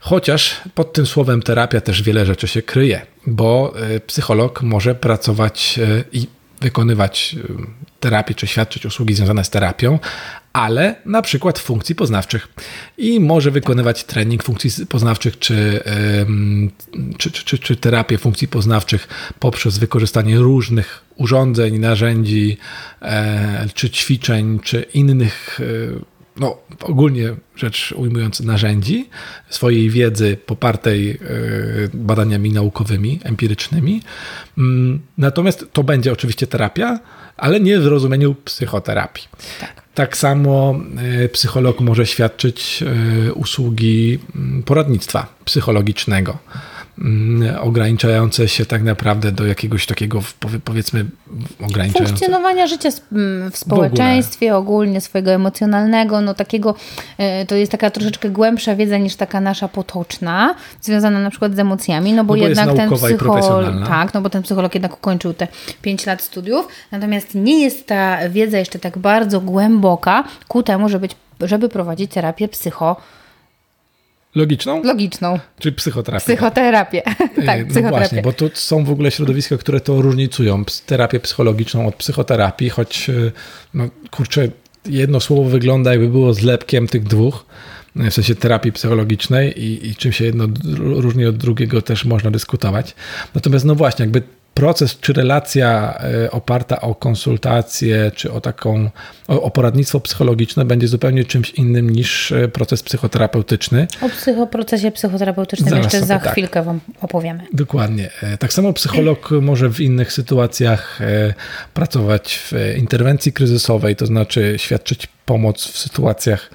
Chociaż 0.00 0.60
pod 0.74 0.92
tym 0.92 1.06
słowem 1.06 1.42
terapia 1.42 1.80
też 1.80 2.02
wiele 2.02 2.26
rzeczy 2.26 2.48
się 2.48 2.62
kryje, 2.62 3.06
bo 3.26 3.74
e, 3.76 4.00
psycholog 4.00 4.62
może 4.62 4.94
pracować 4.94 5.80
i 6.12 6.26
wykonywać 6.60 7.36
terapię 8.00 8.34
czy 8.34 8.46
świadczyć 8.46 8.86
usługi 8.86 9.14
związane 9.14 9.44
z 9.44 9.50
terapią, 9.50 9.98
ale 10.52 10.94
na 11.06 11.22
przykład 11.22 11.58
funkcji 11.58 11.94
poznawczych 11.94 12.48
i 12.98 13.20
może 13.20 13.50
wykonywać 13.50 14.04
trening 14.04 14.42
funkcji 14.42 14.86
poznawczych 14.86 15.38
czy, 15.38 15.80
czy, 17.18 17.30
czy, 17.30 17.58
czy, 17.58 17.76
terapię 17.76 18.18
funkcji 18.18 18.48
poznawczych 18.48 19.08
poprzez 19.38 19.78
wykorzystanie 19.78 20.38
różnych 20.38 21.04
urządzeń, 21.16 21.78
narzędzi 21.78 22.56
e, 23.02 23.66
czy 23.74 23.90
ćwiczeń, 23.90 24.60
czy 24.60 24.82
innych 24.94 25.60
e, 25.60 26.22
no, 26.36 26.58
ogólnie 26.80 27.34
rzecz 27.56 27.94
ujmując, 27.96 28.40
narzędzi, 28.40 29.08
swojej 29.48 29.90
wiedzy 29.90 30.36
popartej 30.46 31.10
e, 31.10 31.16
badaniami 31.94 32.52
naukowymi, 32.52 33.20
empirycznymi. 33.22 34.02
Mm, 34.58 35.00
natomiast 35.18 35.66
to 35.72 35.84
będzie 35.84 36.12
oczywiście 36.12 36.46
terapia, 36.46 36.98
ale 37.42 37.60
nie 37.60 37.78
w 37.78 37.86
rozumieniu 37.86 38.34
psychoterapii. 38.34 39.28
Tak. 39.60 39.82
Tak 39.94 40.16
samo 40.16 40.74
e, 41.24 41.28
psycholog 41.28 41.80
może 41.80 42.06
świadczyć 42.06 42.84
e, 43.28 43.32
usługi 43.32 44.18
mm, 44.36 44.62
poradnictwa 44.62 45.26
psychologicznego. 45.44 46.38
Mm, 46.98 47.58
ograniczające 47.60 48.48
się 48.48 48.66
tak 48.66 48.82
naprawdę 48.82 49.32
do 49.32 49.46
jakiegoś 49.46 49.86
takiego, 49.86 50.22
powiedzmy, 50.64 51.04
ograniczającego. 51.60 52.06
Funkcjonowania 52.06 52.66
życia 52.66 52.88
w 53.52 53.56
społeczeństwie, 53.58 54.52
w 54.52 54.54
ogólnie 54.54 55.00
swojego 55.00 55.30
emocjonalnego, 55.30 56.20
no 56.20 56.34
takiego, 56.34 56.74
e, 57.18 57.46
to 57.46 57.54
jest 57.54 57.72
taka 57.72 57.90
troszeczkę 57.90 58.30
głębsza 58.30 58.76
wiedza 58.76 58.98
niż 58.98 59.16
taka 59.16 59.40
nasza 59.40 59.68
potoczna, 59.68 60.54
związana 60.80 61.20
na 61.20 61.30
przykład 61.30 61.56
z 61.56 61.58
emocjami, 61.58 62.12
no 62.12 62.24
bo, 62.24 62.34
no 62.34 62.40
bo 62.40 62.48
jednak 62.48 62.76
ten 62.76 62.90
psycholog, 62.90 63.88
tak, 63.88 64.14
no 64.14 64.20
bo 64.20 64.30
ten 64.30 64.42
psycholog 64.42 64.74
jednak 64.74 64.94
ukończył 64.94 65.34
te 65.34 65.48
5 65.82 66.06
lat 66.06 66.22
studiów, 66.22 66.68
natomiast 66.90 67.34
nie 67.34 67.62
jest 67.62 67.86
ta 67.86 68.28
wiedza 68.28 68.58
jeszcze 68.58 68.78
tak 68.78 68.98
bardzo 68.98 69.40
głęboka 69.40 70.24
ku 70.48 70.62
temu, 70.62 70.88
żeby, 70.88 71.08
żeby 71.40 71.68
prowadzić 71.68 72.10
terapię 72.10 72.48
psycho 72.48 72.96
Logiczną? 74.34 74.82
Logiczną. 74.82 75.38
Czy 75.58 75.72
psychoterapię? 75.72 76.24
Psychoterapię. 76.24 77.02
tak, 77.46 77.60
no 77.60 77.66
psychoterapię. 77.66 77.90
Właśnie, 77.90 78.22
bo 78.22 78.32
tu 78.32 78.50
są 78.54 78.84
w 78.84 78.90
ogóle 78.90 79.10
środowiska, 79.10 79.56
które 79.56 79.80
to 79.80 80.02
różnicują. 80.02 80.64
Terapię 80.86 81.20
psychologiczną 81.20 81.86
od 81.86 81.94
psychoterapii, 81.94 82.70
choć 82.70 83.08
y, 83.08 83.32
no 83.74 83.88
kurczę, 84.10 84.48
jedno 84.86 85.20
słowo 85.20 85.44
wygląda 85.44 85.90
jakby 85.90 86.08
było 86.08 86.34
zlepkiem 86.34 86.88
tych 86.88 87.04
dwóch, 87.04 87.44
w 87.96 88.10
sensie 88.10 88.34
terapii 88.34 88.72
psychologicznej 88.72 89.64
i, 89.64 89.86
i 89.86 89.96
czym 89.96 90.12
się 90.12 90.24
jedno 90.24 90.48
różni 90.78 91.26
od 91.26 91.36
drugiego 91.36 91.82
też 91.82 92.04
można 92.04 92.30
dyskutować. 92.30 92.94
Natomiast 93.34 93.64
no 93.64 93.74
właśnie, 93.74 94.02
jakby 94.02 94.22
proces 94.54 94.98
czy 95.00 95.12
relacja 95.12 95.98
e, 96.24 96.30
oparta 96.30 96.80
o 96.80 96.94
konsultację, 96.94 98.12
czy 98.14 98.32
o 98.32 98.40
taką 98.40 98.90
o, 99.28 99.42
o 99.42 99.50
poradnictwo 99.50 100.00
psychologiczne 100.00 100.64
będzie 100.64 100.88
zupełnie 100.88 101.24
czymś 101.24 101.50
innym 101.50 101.90
niż 101.90 102.32
e, 102.32 102.48
proces 102.48 102.82
psychoterapeutyczny. 102.82 103.86
O 104.02 104.08
psychoprocesie 104.08 104.90
psychoterapeutycznym 104.90 105.70
Zaraz 105.70 105.84
jeszcze 105.84 106.06
za 106.06 106.18
tak. 106.18 106.32
chwilkę 106.32 106.62
Wam 106.62 106.80
opowiemy. 107.00 107.46
Dokładnie. 107.52 108.10
E, 108.22 108.38
tak 108.38 108.52
samo 108.52 108.72
psycholog 108.72 109.30
może 109.40 109.70
w 109.70 109.80
innych 109.80 110.12
sytuacjach 110.12 110.98
pracować 111.74 112.38
w 112.38 112.52
interwencji 112.78 113.32
kryzysowej, 113.32 113.96
to 113.96 114.06
znaczy 114.06 114.54
świadczyć 114.56 115.08
pomoc 115.26 115.66
w 115.66 115.78
sytuacjach 115.78 116.50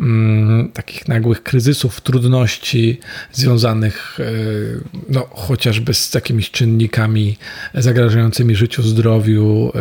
mm, 0.00 0.72
takich 0.72 1.08
nagłych 1.08 1.42
kryzysów, 1.42 2.00
trudności 2.00 3.00
związanych 3.32 4.18
e, 4.20 4.24
no, 5.08 5.26
chociażby 5.30 5.94
z 5.94 6.14
jakimiś 6.14 6.50
czynnikami 6.50 7.36
zagrażającymi 7.74 8.56
życiu, 8.56 8.82
zdrowiu, 8.82 9.72
e, 9.74 9.80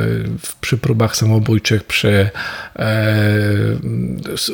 przy 0.61 0.77
próbach 0.77 1.15
samobójczych, 1.15 1.83
przy, 1.83 2.29
e, 2.79 2.99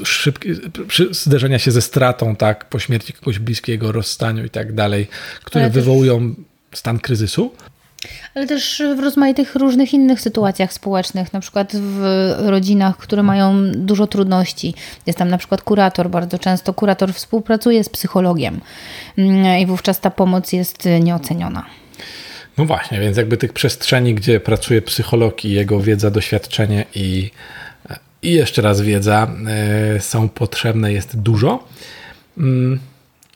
szybki, 0.04 0.50
przy 0.88 1.13
zderzenia 1.13 1.60
się 1.60 1.72
ze 1.72 1.82
stratą, 1.82 2.36
tak, 2.36 2.70
po 2.70 2.80
śmierci 2.80 3.13
kogoś 3.13 3.39
bliskiego, 3.39 3.92
rozstaniu 3.92 4.46
i 4.46 4.50
tak 4.50 4.74
dalej, 4.74 5.08
które 5.44 5.70
wywołują 5.70 6.36
stan 6.74 7.00
kryzysu. 7.00 7.54
Ale 8.36 8.48
też 8.48 8.84
w 8.96 9.00
rozmaitych 9.00 9.56
różnych 9.56 9.94
innych 9.94 10.22
sytuacjach 10.22 10.74
społecznych, 10.74 11.34
na 11.34 11.39
przykład 11.39 11.72
w 11.75 12.01
rodzinach, 12.46 12.98
które 12.98 13.24
mają 13.24 13.72
dużo 13.72 14.08
trudności. 14.08 14.74
Jest 15.06 15.20
tam 15.20 15.29
na 15.29 15.38
przykład 15.38 15.62
kurator, 15.62 16.10
bardzo 16.10 16.39
często 16.39 16.74
kurator 16.74 17.13
współpracuje 17.13 17.84
z 17.84 17.89
psychologiem 17.89 18.62
mm, 19.18 19.60
i 19.60 19.65
wówczas 19.65 20.00
ta 20.00 20.12
pomoc 20.12 20.53
jest 20.53 20.88
nieoceniona. 21.01 21.65
No 22.58 22.65
właśnie, 22.65 23.00
więc 23.00 23.18
jakby 23.18 23.38
tych 23.38 23.53
przestrzeni, 23.53 24.15
gdzie 24.15 24.39
pracuje 24.39 24.82
psycholog 24.82 25.46
i 25.46 25.51
jego 25.51 25.79
wiedza, 25.79 26.12
doświadczenie 26.12 26.86
i, 26.96 27.32
i 28.22 28.32
jeszcze 28.32 28.62
raz 28.62 28.82
wiedza 28.82 29.27
e, 29.96 30.00
są 30.00 30.29
potrzebne, 30.29 30.94
jest 30.94 31.20
dużo. 31.20 31.68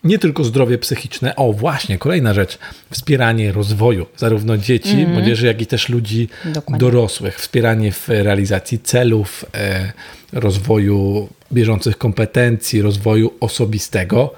Nie 0.03 0.19
tylko 0.19 0.43
zdrowie 0.43 0.77
psychiczne, 0.77 1.35
o 1.35 1.53
właśnie, 1.53 1.97
kolejna 1.97 2.33
rzecz, 2.33 2.57
wspieranie 2.89 3.51
rozwoju 3.51 4.05
zarówno 4.17 4.57
dzieci, 4.57 4.91
mm. 4.91 5.11
młodzieży, 5.11 5.47
jak 5.47 5.61
i 5.61 5.65
też 5.65 5.89
ludzi 5.89 6.29
Dokładnie. 6.45 6.79
dorosłych, 6.79 7.39
wspieranie 7.39 7.91
w 7.91 8.09
realizacji 8.09 8.79
celów, 8.79 9.45
e, 9.53 9.91
rozwoju 10.33 11.29
bieżących 11.53 11.97
kompetencji, 11.97 12.81
rozwoju 12.81 13.33
osobistego, 13.39 14.33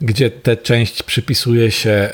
gdzie 0.00 0.30
tę 0.30 0.56
część 0.56 1.02
przypisuje 1.02 1.70
się 1.70 1.90
e, 1.90 2.10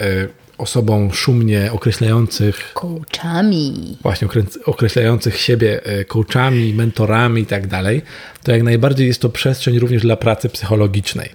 osobom 0.59 1.13
szumnie 1.13 1.73
określających. 1.73 2.73
Coachami. 2.75 3.97
Właśnie 4.03 4.29
określających 4.65 5.41
siebie 5.41 5.85
e, 5.85 6.05
coachami, 6.05 6.75
mentorami 6.75 7.43
i 7.43 7.47
tak 7.47 7.67
dalej, 7.67 8.03
to 8.43 8.53
jak 8.53 8.63
najbardziej 8.63 9.07
jest 9.07 9.21
to 9.21 9.29
przestrzeń 9.29 9.79
również 9.79 10.03
dla 10.03 10.17
pracy 10.17 10.49
psychologicznej. 10.49 11.31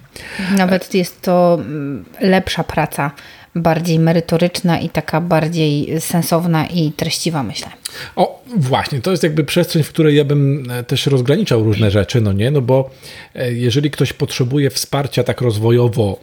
Nawet 0.56 0.94
jest 0.94 1.20
to 1.20 1.58
mm, 1.60 2.04
lepsza 2.20 2.64
praca, 2.64 3.10
bardziej 3.54 3.98
merytoryczna 3.98 4.80
i 4.80 4.88
taka 4.88 5.20
bardziej 5.20 6.00
sensowna 6.00 6.66
i 6.66 6.92
treściwa, 6.92 7.42
myślę. 7.42 7.68
O, 8.16 8.42
właśnie, 8.56 9.00
to 9.00 9.10
jest 9.10 9.22
jakby 9.22 9.44
przestrzeń, 9.44 9.82
w 9.82 9.88
której 9.88 10.16
ja 10.16 10.24
bym 10.24 10.70
e, 10.70 10.84
też 10.84 11.06
rozgraniczał 11.06 11.64
różne 11.64 11.90
rzeczy, 11.90 12.20
no 12.20 12.32
nie? 12.32 12.50
No 12.50 12.60
bo 12.60 12.90
e, 13.34 13.52
jeżeli 13.52 13.90
ktoś 13.90 14.12
potrzebuje 14.12 14.70
wsparcia 14.70 15.24
tak 15.24 15.40
rozwojowo, 15.40 16.18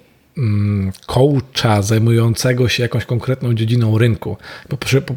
coacha 1.05 1.81
zajmującego 1.81 2.69
się 2.69 2.83
jakąś 2.83 3.05
konkretną 3.05 3.53
dziedziną 3.53 3.97
rynku. 3.97 4.37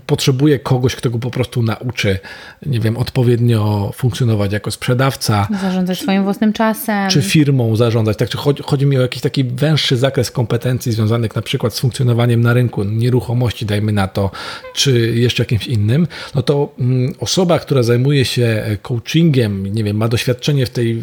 Potrzebuje 0.07 0.59
kogoś, 0.59 0.97
kto 0.97 1.11
go 1.11 1.19
po 1.19 1.31
prostu 1.31 1.62
nauczy, 1.62 2.19
nie 2.66 2.81
wiem, 2.81 2.97
odpowiednio 2.97 3.90
funkcjonować 3.95 4.52
jako 4.52 4.71
sprzedawca. 4.71 5.49
Zarządzać 5.62 6.00
swoim 6.00 6.23
własnym 6.23 6.52
czasem. 6.52 7.11
Czy 7.11 7.23
firmą 7.23 7.76
zarządzać. 7.76 8.16
Tak, 8.16 8.28
czy 8.28 8.38
chodzi, 8.38 8.62
chodzi 8.62 8.87
mi 8.87 8.99
o 8.99 9.00
jakiś 9.00 9.23
taki 9.23 9.45
węższy 9.45 9.97
zakres 9.97 10.31
kompetencji 10.31 10.92
związanych 10.92 11.37
na 11.37 11.42
przykład 11.42 11.75
z 11.75 11.81
funkcjonowaniem 11.81 12.40
na 12.40 12.52
rynku, 12.52 12.85
nieruchomości, 12.85 13.66
dajmy 13.66 13.92
na 13.92 14.09
to, 14.09 14.31
czy 14.75 15.12
jeszcze 15.16 15.42
jakimś 15.42 15.66
innym. 15.66 16.07
No 16.35 16.42
to 16.42 16.75
mm, 16.78 17.14
osoba, 17.21 17.59
która 17.59 17.83
zajmuje 17.83 18.25
się 18.25 18.64
coachingiem, 18.83 19.66
nie 19.66 19.85
wiem, 19.85 19.97
ma 19.97 20.09
doświadczenie 20.09 20.66
w 20.66 20.71
tej, 20.71 21.02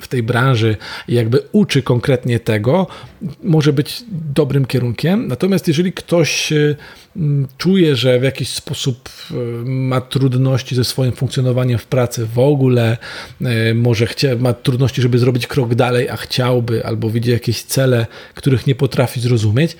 w 0.00 0.08
tej 0.08 0.22
branży 0.22 0.76
i 1.08 1.14
jakby 1.14 1.40
uczy 1.52 1.82
konkretnie 1.82 2.40
tego, 2.40 2.86
może 3.48 3.72
być 3.72 4.04
dobrym 4.34 4.64
kierunkiem. 4.64 5.28
Natomiast 5.28 5.68
jeżeli 5.68 5.92
ktoś 5.92 6.52
e, 6.52 6.76
czuje, 7.58 7.96
że 7.96 8.20
w 8.20 8.22
jakiś 8.22 8.48
sposób 8.48 9.08
e, 9.30 9.34
ma 9.64 10.00
trudności 10.00 10.74
ze 10.74 10.84
swoim 10.84 11.12
funkcjonowaniem 11.12 11.78
w 11.78 11.86
pracy 11.86 12.26
w 12.26 12.38
ogóle, 12.38 12.96
e, 13.40 13.74
może 13.74 14.06
chcia, 14.06 14.28
ma 14.38 14.52
trudności, 14.52 15.02
żeby 15.02 15.18
zrobić 15.18 15.46
krok 15.46 15.74
dalej, 15.74 16.08
a 16.08 16.16
chciałby, 16.16 16.86
albo 16.86 17.10
widzi 17.10 17.30
jakieś 17.30 17.62
cele, 17.62 18.06
których 18.34 18.66
nie 18.66 18.74
potrafi 18.74 19.20
zrozumieć, 19.20 19.76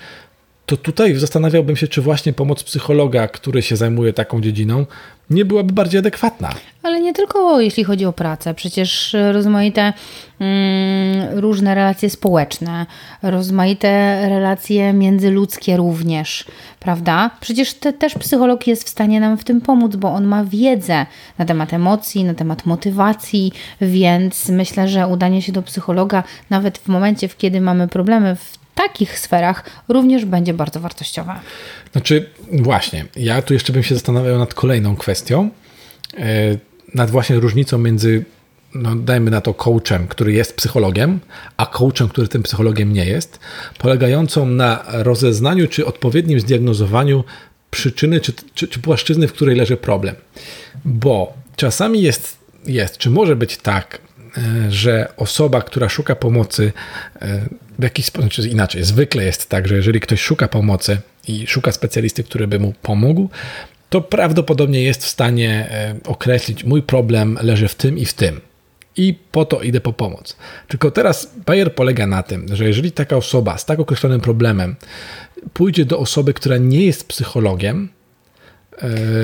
to 0.69 0.77
tutaj 0.77 1.15
zastanawiałbym 1.15 1.75
się, 1.75 1.87
czy 1.87 2.01
właśnie 2.01 2.33
pomoc 2.33 2.63
psychologa, 2.63 3.27
który 3.27 3.61
się 3.61 3.75
zajmuje 3.75 4.13
taką 4.13 4.41
dziedziną, 4.41 4.85
nie 5.29 5.45
byłaby 5.45 5.73
bardziej 5.73 5.99
adekwatna. 5.99 6.49
Ale 6.83 7.01
nie 7.01 7.13
tylko 7.13 7.61
jeśli 7.61 7.83
chodzi 7.83 8.05
o 8.05 8.13
pracę, 8.13 8.53
przecież 8.53 9.15
rozmaite 9.31 9.93
mm, 10.39 11.39
różne 11.39 11.75
relacje 11.75 12.09
społeczne, 12.09 12.85
rozmaite 13.21 14.21
relacje 14.29 14.93
międzyludzkie 14.93 15.77
również, 15.77 16.45
prawda? 16.79 17.29
Przecież 17.39 17.73
te, 17.73 17.93
też 17.93 18.13
psycholog 18.13 18.67
jest 18.67 18.83
w 18.83 18.89
stanie 18.89 19.19
nam 19.19 19.37
w 19.37 19.43
tym 19.43 19.61
pomóc, 19.61 19.95
bo 19.95 20.13
on 20.13 20.25
ma 20.25 20.45
wiedzę 20.45 21.05
na 21.37 21.45
temat 21.45 21.73
emocji, 21.73 22.23
na 22.23 22.33
temat 22.33 22.65
motywacji, 22.65 23.51
więc 23.81 24.49
myślę, 24.49 24.87
że 24.87 25.07
udanie 25.07 25.41
się 25.41 25.51
do 25.51 25.61
psychologa 25.61 26.23
nawet 26.49 26.77
w 26.77 26.87
momencie, 26.87 27.27
w 27.27 27.37
kiedy 27.37 27.61
mamy 27.61 27.87
problemy 27.87 28.35
w 28.35 28.59
takich 28.87 29.19
sferach 29.19 29.63
również 29.87 30.25
będzie 30.25 30.53
bardzo 30.53 30.79
wartościowe. 30.79 31.35
Znaczy, 31.91 32.29
właśnie, 32.51 33.05
ja 33.15 33.41
tu 33.41 33.53
jeszcze 33.53 33.73
bym 33.73 33.83
się 33.83 33.95
zastanawiał 33.95 34.39
nad 34.39 34.53
kolejną 34.53 34.95
kwestią, 34.95 35.49
e, 36.17 36.57
nad 36.95 37.11
właśnie 37.11 37.39
różnicą 37.39 37.77
między, 37.77 38.25
no 38.75 38.95
dajmy 38.95 39.31
na 39.31 39.41
to, 39.41 39.53
coachem, 39.53 40.07
który 40.07 40.33
jest 40.33 40.55
psychologiem, 40.55 41.19
a 41.57 41.65
coachem, 41.65 42.09
który 42.09 42.27
tym 42.27 42.43
psychologiem 42.43 42.93
nie 42.93 43.05
jest, 43.05 43.39
polegającą 43.77 44.45
na 44.45 44.85
rozeznaniu 44.87 45.67
czy 45.67 45.85
odpowiednim 45.85 46.39
zdiagnozowaniu 46.39 47.23
przyczyny 47.71 48.19
czy, 48.19 48.33
czy, 48.53 48.67
czy 48.67 48.79
płaszczyzny, 48.79 49.27
w 49.27 49.33
której 49.33 49.55
leży 49.55 49.77
problem. 49.77 50.15
Bo 50.85 51.33
czasami 51.55 52.01
jest, 52.01 52.37
jest, 52.65 52.97
czy 52.97 53.09
może 53.09 53.35
być 53.35 53.57
tak, 53.57 54.01
że 54.69 55.13
osoba, 55.17 55.61
która 55.61 55.89
szuka 55.89 56.15
pomocy, 56.15 56.71
e, 57.21 57.41
w 57.79 57.83
jakiś 57.83 58.05
sposób, 58.05 58.31
czy 58.31 58.47
inaczej, 58.47 58.83
zwykle 58.83 59.23
jest 59.23 59.49
tak, 59.49 59.67
że 59.67 59.75
jeżeli 59.75 59.99
ktoś 59.99 60.21
szuka 60.21 60.47
pomocy 60.47 60.97
i 61.27 61.47
szuka 61.47 61.71
specjalisty, 61.71 62.23
który 62.23 62.47
by 62.47 62.59
mu 62.59 62.73
pomógł, 62.81 63.29
to 63.89 64.01
prawdopodobnie 64.01 64.83
jest 64.83 65.03
w 65.03 65.07
stanie 65.07 65.67
e, 65.71 65.95
określić, 66.05 66.63
mój 66.63 66.83
problem 66.83 67.39
leży 67.41 67.67
w 67.67 67.75
tym 67.75 67.97
i 67.97 68.05
w 68.05 68.13
tym. 68.13 68.41
I 68.97 69.13
po 69.31 69.45
to 69.45 69.61
idę 69.61 69.81
po 69.81 69.93
pomoc. 69.93 70.37
Tylko 70.67 70.91
teraz 70.91 71.31
Bayer 71.45 71.75
polega 71.75 72.07
na 72.07 72.23
tym, 72.23 72.45
że 72.55 72.65
jeżeli 72.65 72.91
taka 72.91 73.15
osoba 73.15 73.57
z 73.57 73.65
tak 73.65 73.79
określonym 73.79 74.21
problemem 74.21 74.75
pójdzie 75.53 75.85
do 75.85 75.99
osoby, 75.99 76.33
która 76.33 76.57
nie 76.57 76.85
jest 76.85 77.07
psychologiem, 77.07 77.89
e, 77.89 77.98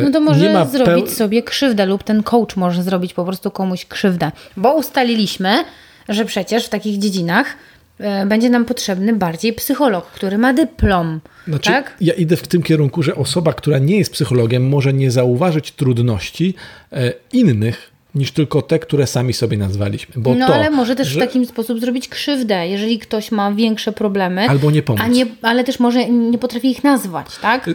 no 0.04 0.12
to 0.12 0.22
może 0.22 0.68
zrobić 0.72 1.12
sobie 1.12 1.44
krzywdę, 1.44 1.86
lub 1.86 2.04
ten 2.04 2.24
coach 2.24 2.56
może 2.56 2.84
zrobić 2.84 3.14
po 3.14 3.26
prostu 3.26 3.52
komuś 3.52 3.86
krzywdę, 3.86 4.32
bo 4.58 4.76
ustaliliśmy, 4.76 5.64
że 6.10 6.26
przecież 6.26 6.66
w 6.66 6.70
takich 6.70 7.00
dziedzinach 7.00 7.58
E, 8.00 8.26
będzie 8.26 8.50
nam 8.50 8.66
potrzebny 8.66 9.14
bardziej 9.14 9.54
psycholog, 9.54 10.06
który 10.08 10.38
ma 10.38 10.54
dyplom. 10.54 11.20
Znaczy, 11.48 11.70
tak? 11.70 11.98
Ja 12.02 12.14
idę 12.14 12.38
w 12.38 12.48
tym 12.48 12.64
kierunku, 12.64 13.04
że 13.04 13.16
osoba, 13.16 13.54
która 13.54 13.80
nie 13.80 13.98
jest 13.98 14.12
psychologiem, 14.12 14.68
może 14.68 14.94
nie 14.94 15.12
zauważyć 15.12 15.72
trudności 15.72 16.54
e, 16.92 17.14
innych 17.34 17.92
niż 18.16 18.32
tylko 18.32 18.62
te, 18.62 18.80
które 18.80 19.08
sami 19.08 19.34
sobie 19.34 19.58
nazwaliśmy. 19.58 20.16
Bo 20.18 20.36
no 20.36 20.48
to, 20.48 20.56
ale 20.56 20.70
może 20.70 20.96
też 20.96 21.08
że... 21.08 21.20
w 21.20 21.24
taki 21.24 21.46
sposób 21.46 21.80
zrobić 21.80 22.08
krzywdę, 22.08 22.68
jeżeli 22.68 23.00
ktoś 23.00 23.32
ma 23.32 23.52
większe 23.52 23.92
problemy. 23.92 24.50
Albo 24.50 24.72
nie 24.72 24.84
pomóc. 24.84 25.02
A 25.04 25.08
nie, 25.08 25.26
ale 25.42 25.64
też 25.64 25.80
może 25.80 26.10
nie 26.10 26.38
potrafi 26.38 26.72
ich 26.72 26.84
nazwać, 26.84 27.28
tak? 27.42 27.68
E, 27.68 27.74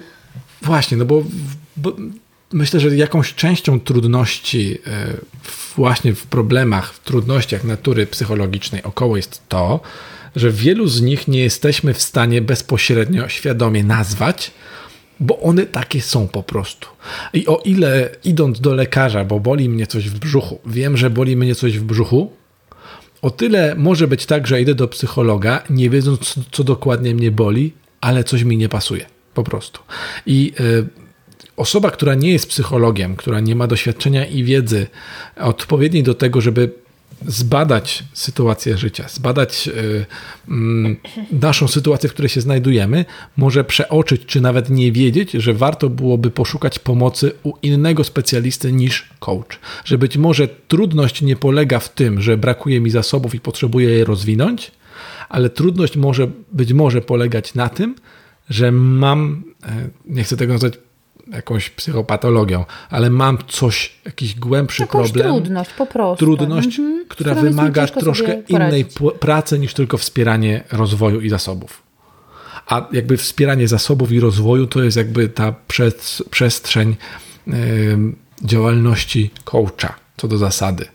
właśnie, 0.62 0.96
no 0.96 1.04
bo, 1.04 1.22
bo 1.82 1.96
myślę, 2.52 2.80
że 2.80 2.96
jakąś 2.96 3.34
częścią 3.34 3.80
trudności 3.80 4.78
właśnie 5.76 6.14
w 6.14 6.26
problemach, 6.26 6.92
w 6.92 7.04
trudnościach 7.04 7.64
natury 7.64 8.06
psychologicznej 8.06 8.82
około 8.82 9.16
jest 9.16 9.42
to, 9.48 9.80
że 10.36 10.50
wielu 10.50 10.88
z 10.88 11.02
nich 11.02 11.28
nie 11.28 11.40
jesteśmy 11.40 11.94
w 11.94 12.02
stanie 12.02 12.42
bezpośrednio, 12.42 13.28
świadomie 13.28 13.84
nazwać, 13.84 14.50
bo 15.20 15.40
one 15.40 15.66
takie 15.66 16.00
są 16.00 16.28
po 16.28 16.42
prostu. 16.42 16.88
I 17.32 17.46
o 17.46 17.62
ile 17.64 18.10
idąc 18.24 18.60
do 18.60 18.74
lekarza, 18.74 19.24
bo 19.24 19.40
boli 19.40 19.68
mnie 19.68 19.86
coś 19.86 20.08
w 20.08 20.18
brzuchu, 20.18 20.60
wiem, 20.66 20.96
że 20.96 21.10
boli 21.10 21.36
mnie 21.36 21.54
coś 21.54 21.78
w 21.78 21.84
brzuchu, 21.84 22.32
o 23.22 23.30
tyle 23.30 23.74
może 23.74 24.08
być 24.08 24.26
tak, 24.26 24.46
że 24.46 24.62
idę 24.62 24.74
do 24.74 24.88
psychologa, 24.88 25.62
nie 25.70 25.90
wiedząc, 25.90 26.34
co 26.52 26.64
dokładnie 26.64 27.14
mnie 27.14 27.30
boli, 27.30 27.72
ale 28.00 28.24
coś 28.24 28.42
mi 28.42 28.56
nie 28.56 28.68
pasuje. 28.68 29.06
Po 29.34 29.44
prostu. 29.44 29.80
I 30.26 30.52
y, 30.60 30.86
osoba, 31.60 31.90
która 31.90 32.14
nie 32.14 32.32
jest 32.32 32.48
psychologiem, 32.48 33.16
która 33.16 33.40
nie 33.40 33.54
ma 33.54 33.66
doświadczenia 33.66 34.26
i 34.26 34.44
wiedzy 34.44 34.86
odpowiedniej 35.36 36.02
do 36.02 36.14
tego, 36.14 36.40
żeby 36.40 36.70
zbadać 37.26 38.04
sytuację 38.12 38.78
życia, 38.78 39.08
zbadać 39.08 39.68
y, 39.68 40.06
mm, 40.48 40.96
naszą 41.32 41.68
sytuację, 41.68 42.08
w 42.08 42.12
której 42.12 42.28
się 42.28 42.40
znajdujemy, 42.40 43.04
może 43.36 43.64
przeoczyć, 43.64 44.22
czy 44.26 44.40
nawet 44.40 44.70
nie 44.70 44.92
wiedzieć, 44.92 45.32
że 45.32 45.54
warto 45.54 45.90
byłoby 45.90 46.30
poszukać 46.30 46.78
pomocy 46.78 47.32
u 47.42 47.52
innego 47.62 48.04
specjalisty 48.04 48.72
niż 48.72 49.08
coach. 49.18 49.58
Że 49.84 49.98
być 49.98 50.16
może 50.16 50.48
trudność 50.48 51.22
nie 51.22 51.36
polega 51.36 51.78
w 51.78 51.88
tym, 51.88 52.20
że 52.20 52.36
brakuje 52.36 52.80
mi 52.80 52.90
zasobów 52.90 53.34
i 53.34 53.40
potrzebuję 53.40 53.90
je 53.90 54.04
rozwinąć, 54.04 54.72
ale 55.28 55.50
trudność 55.50 55.96
może 55.96 56.30
być 56.52 56.72
może 56.72 57.00
polegać 57.00 57.54
na 57.54 57.68
tym, 57.68 57.94
że 58.50 58.72
mam, 58.72 59.42
e, 59.62 59.88
nie 60.04 60.24
chcę 60.24 60.36
tego 60.36 60.52
nazwać 60.52 60.74
jakąś 61.32 61.70
psychopatologią, 61.70 62.64
ale 62.90 63.10
mam 63.10 63.38
coś, 63.48 63.92
jakiś 64.04 64.34
głębszy 64.34 64.82
Jakąś 64.82 65.10
problem. 65.10 65.34
trudność 65.34 65.70
po 65.78 65.86
prostu. 65.86 66.24
Trudność, 66.24 66.78
mhm. 66.78 67.04
która 67.08 67.34
wymaga 67.34 67.86
troszkę 67.86 68.42
innej 68.48 68.84
pracy 69.20 69.58
niż 69.58 69.74
tylko 69.74 69.98
wspieranie 69.98 70.64
rozwoju 70.72 71.20
i 71.20 71.28
zasobów. 71.28 71.82
A 72.66 72.88
jakby 72.92 73.16
wspieranie 73.16 73.68
zasobów 73.68 74.12
i 74.12 74.20
rozwoju 74.20 74.66
to 74.66 74.82
jest 74.82 74.96
jakby 74.96 75.28
ta 75.28 75.54
przestrzeń 76.30 76.96
yy, 77.46 77.54
działalności 78.44 79.30
coacha, 79.44 79.94
co 80.16 80.28
do 80.28 80.38
zasady. 80.38 80.86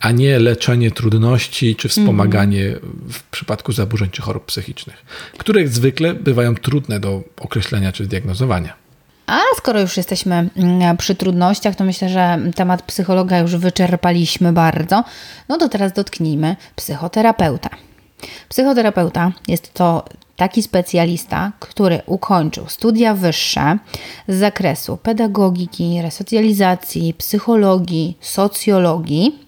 A 0.00 0.10
nie 0.10 0.38
leczenie 0.38 0.90
trudności 0.90 1.76
czy 1.76 1.88
wspomaganie 1.88 2.66
mhm. 2.66 2.92
w 3.10 3.22
przypadku 3.22 3.72
zaburzeń 3.72 4.10
czy 4.10 4.22
chorób 4.22 4.44
psychicznych, 4.44 5.04
które 5.38 5.68
zwykle 5.68 6.14
bywają 6.14 6.54
trudne 6.54 7.00
do 7.00 7.22
określenia 7.36 7.92
czy 7.92 8.04
zdiagnozowania. 8.04 8.83
A 9.26 9.40
skoro 9.56 9.80
już 9.80 9.96
jesteśmy 9.96 10.50
mm, 10.56 10.96
przy 10.96 11.14
trudnościach, 11.14 11.74
to 11.74 11.84
myślę, 11.84 12.08
że 12.08 12.38
temat 12.56 12.82
psychologa 12.82 13.38
już 13.38 13.56
wyczerpaliśmy 13.56 14.52
bardzo. 14.52 15.04
No 15.48 15.58
to 15.58 15.68
teraz 15.68 15.92
dotknijmy 15.92 16.56
psychoterapeuta. 16.76 17.70
Psychoterapeuta 18.48 19.32
jest 19.48 19.74
to 19.74 20.04
taki 20.36 20.62
specjalista, 20.62 21.52
który 21.60 22.00
ukończył 22.06 22.68
studia 22.68 23.14
wyższe 23.14 23.78
z 24.28 24.36
zakresu 24.38 24.96
pedagogiki, 24.96 26.02
resocjalizacji, 26.02 27.14
psychologii, 27.14 28.18
socjologii 28.20 29.38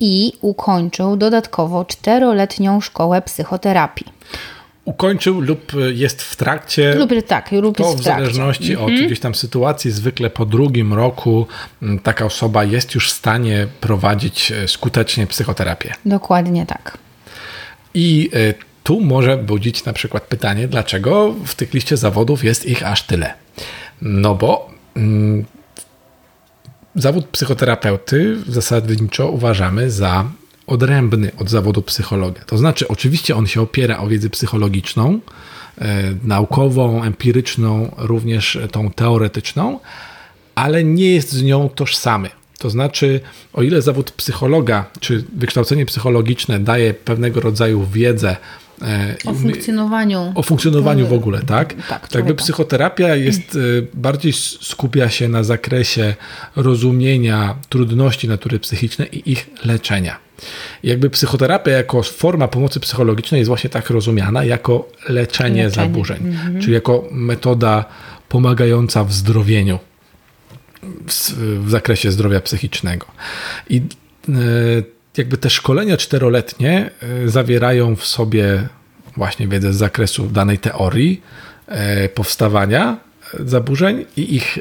i 0.00 0.32
ukończył 0.40 1.16
dodatkowo 1.16 1.84
czteroletnią 1.84 2.80
szkołę 2.80 3.22
psychoterapii 3.22 4.06
ukończył 4.88 5.40
lub 5.40 5.72
jest 5.94 6.22
w 6.22 6.36
trakcie. 6.36 6.94
Lub 6.94 7.10
tak, 7.26 7.52
lub 7.52 7.76
to 7.76 7.82
jest 7.82 7.96
w, 7.96 8.00
w 8.00 8.04
zależności 8.04 8.76
od 8.76 8.88
mhm. 8.88 9.06
gdzieś 9.06 9.20
tam 9.20 9.34
sytuacji, 9.34 9.90
zwykle 9.90 10.30
po 10.30 10.46
drugim 10.46 10.94
roku 10.94 11.46
taka 12.02 12.24
osoba 12.24 12.64
jest 12.64 12.94
już 12.94 13.10
w 13.10 13.12
stanie 13.12 13.66
prowadzić 13.80 14.52
e, 14.52 14.68
skutecznie 14.68 15.26
psychoterapię. 15.26 15.94
Dokładnie 16.04 16.66
tak. 16.66 16.98
I 17.94 18.30
e, 18.32 18.54
tu 18.84 19.00
może 19.00 19.36
budzić 19.36 19.84
na 19.84 19.92
przykład 19.92 20.22
pytanie, 20.22 20.68
dlaczego 20.68 21.34
w 21.46 21.54
tych 21.54 21.74
liście 21.74 21.96
zawodów 21.96 22.44
jest 22.44 22.66
ich 22.66 22.86
aż 22.86 23.02
tyle. 23.02 23.34
No 24.02 24.34
bo 24.34 24.70
mm, 24.96 25.44
zawód 26.94 27.26
psychoterapeuty 27.26 28.36
zasadniczo 28.46 29.30
uważamy 29.30 29.90
za 29.90 30.24
odrębny 30.68 31.30
od 31.38 31.50
zawodu 31.50 31.82
psychologa. 31.82 32.40
To 32.46 32.58
znaczy, 32.58 32.88
oczywiście 32.88 33.36
on 33.36 33.46
się 33.46 33.60
opiera 33.60 33.98
o 33.98 34.08
wiedzę 34.08 34.30
psychologiczną, 34.30 35.20
e, 35.78 36.14
naukową, 36.24 37.02
empiryczną, 37.04 37.94
również 37.96 38.58
tą 38.72 38.90
teoretyczną, 38.90 39.80
ale 40.54 40.84
nie 40.84 41.14
jest 41.14 41.32
z 41.32 41.42
nią 41.42 41.68
tożsamy. 41.68 42.30
To 42.58 42.70
znaczy, 42.70 43.20
o 43.52 43.62
ile 43.62 43.82
zawód 43.82 44.10
psychologa 44.10 44.84
czy 45.00 45.24
wykształcenie 45.36 45.86
psychologiczne 45.86 46.60
daje 46.60 46.94
pewnego 46.94 47.40
rodzaju 47.40 47.86
wiedzę 47.92 48.36
o 49.26 49.34
funkcjonowaniu. 49.34 50.32
O 50.34 50.42
funkcjonowaniu 50.42 51.06
w 51.06 51.12
ogóle, 51.12 51.42
tak? 51.42 51.74
Tak, 51.88 52.14
jakby 52.14 52.34
psychoterapia 52.34 53.16
jest, 53.16 53.56
e, 53.56 53.58
bardziej 53.94 54.32
skupia 54.60 55.08
się 55.08 55.28
na 55.28 55.42
zakresie 55.44 56.14
rozumienia 56.56 57.54
trudności 57.68 58.28
natury 58.28 58.58
psychicznej 58.58 59.18
i 59.18 59.32
ich 59.32 59.50
leczenia. 59.64 60.18
Jakby 60.82 61.10
psychoterapia 61.10 61.70
jako 61.70 62.02
forma 62.02 62.48
pomocy 62.48 62.80
psychologicznej 62.80 63.38
jest 63.38 63.48
właśnie 63.48 63.70
tak 63.70 63.90
rozumiana 63.90 64.44
jako 64.44 64.88
leczenie, 65.08 65.64
leczenie. 65.64 65.86
zaburzeń, 65.86 66.26
mhm. 66.26 66.60
czyli 66.60 66.72
jako 66.72 67.08
metoda 67.12 67.84
pomagająca 68.28 69.04
w 69.04 69.12
zdrowieniu 69.12 69.78
w, 70.82 71.32
w 71.64 71.70
zakresie 71.70 72.10
zdrowia 72.12 72.40
psychicznego. 72.40 73.06
I 73.70 73.76
e, 74.28 74.32
jakby 75.18 75.38
te 75.38 75.50
szkolenia 75.50 75.96
czteroletnie 75.96 76.90
e, 77.24 77.28
zawierają 77.28 77.96
w 77.96 78.06
sobie 78.06 78.68
właśnie 79.16 79.48
wiedzę 79.48 79.72
z 79.72 79.76
zakresu 79.76 80.26
danej 80.26 80.58
teorii, 80.58 81.22
e, 81.66 82.08
powstawania 82.08 82.96
zaburzeń 83.40 84.04
i 84.16 84.36
ich 84.36 84.58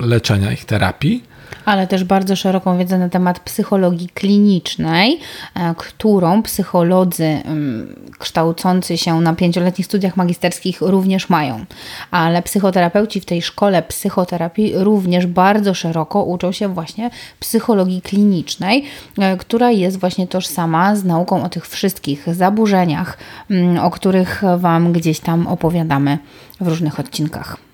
leczenia, 0.00 0.52
ich 0.52 0.64
terapii 0.64 1.24
ale 1.64 1.86
też 1.86 2.04
bardzo 2.04 2.36
szeroką 2.36 2.78
wiedzę 2.78 2.98
na 2.98 3.08
temat 3.08 3.40
psychologii 3.40 4.08
klinicznej, 4.08 5.20
e, 5.54 5.74
którą 5.74 6.42
psycholodzy 6.42 7.24
mm, 7.24 7.96
kształcący 8.18 8.98
się 8.98 9.20
na 9.20 9.34
pięcioletnich 9.34 9.86
studiach 9.86 10.16
magisterskich 10.16 10.80
również 10.80 11.28
mają. 11.28 11.64
Ale 12.10 12.42
psychoterapeuci 12.42 13.20
w 13.20 13.24
tej 13.24 13.42
szkole 13.42 13.82
psychoterapii 13.82 14.72
również 14.76 15.26
bardzo 15.26 15.74
szeroko 15.74 16.22
uczą 16.22 16.52
się 16.52 16.68
właśnie 16.68 17.10
psychologii 17.40 18.02
klinicznej, 18.02 18.84
e, 19.18 19.36
która 19.36 19.70
jest 19.70 20.00
właśnie 20.00 20.26
tożsama 20.26 20.96
z 20.96 21.04
nauką 21.04 21.44
o 21.44 21.48
tych 21.48 21.68
wszystkich 21.68 22.34
zaburzeniach, 22.34 23.18
mm, 23.50 23.78
o 23.78 23.90
których 23.90 24.42
Wam 24.58 24.92
gdzieś 24.92 25.20
tam 25.20 25.46
opowiadamy 25.46 26.18
w 26.60 26.68
różnych 26.68 27.00
odcinkach. 27.00 27.71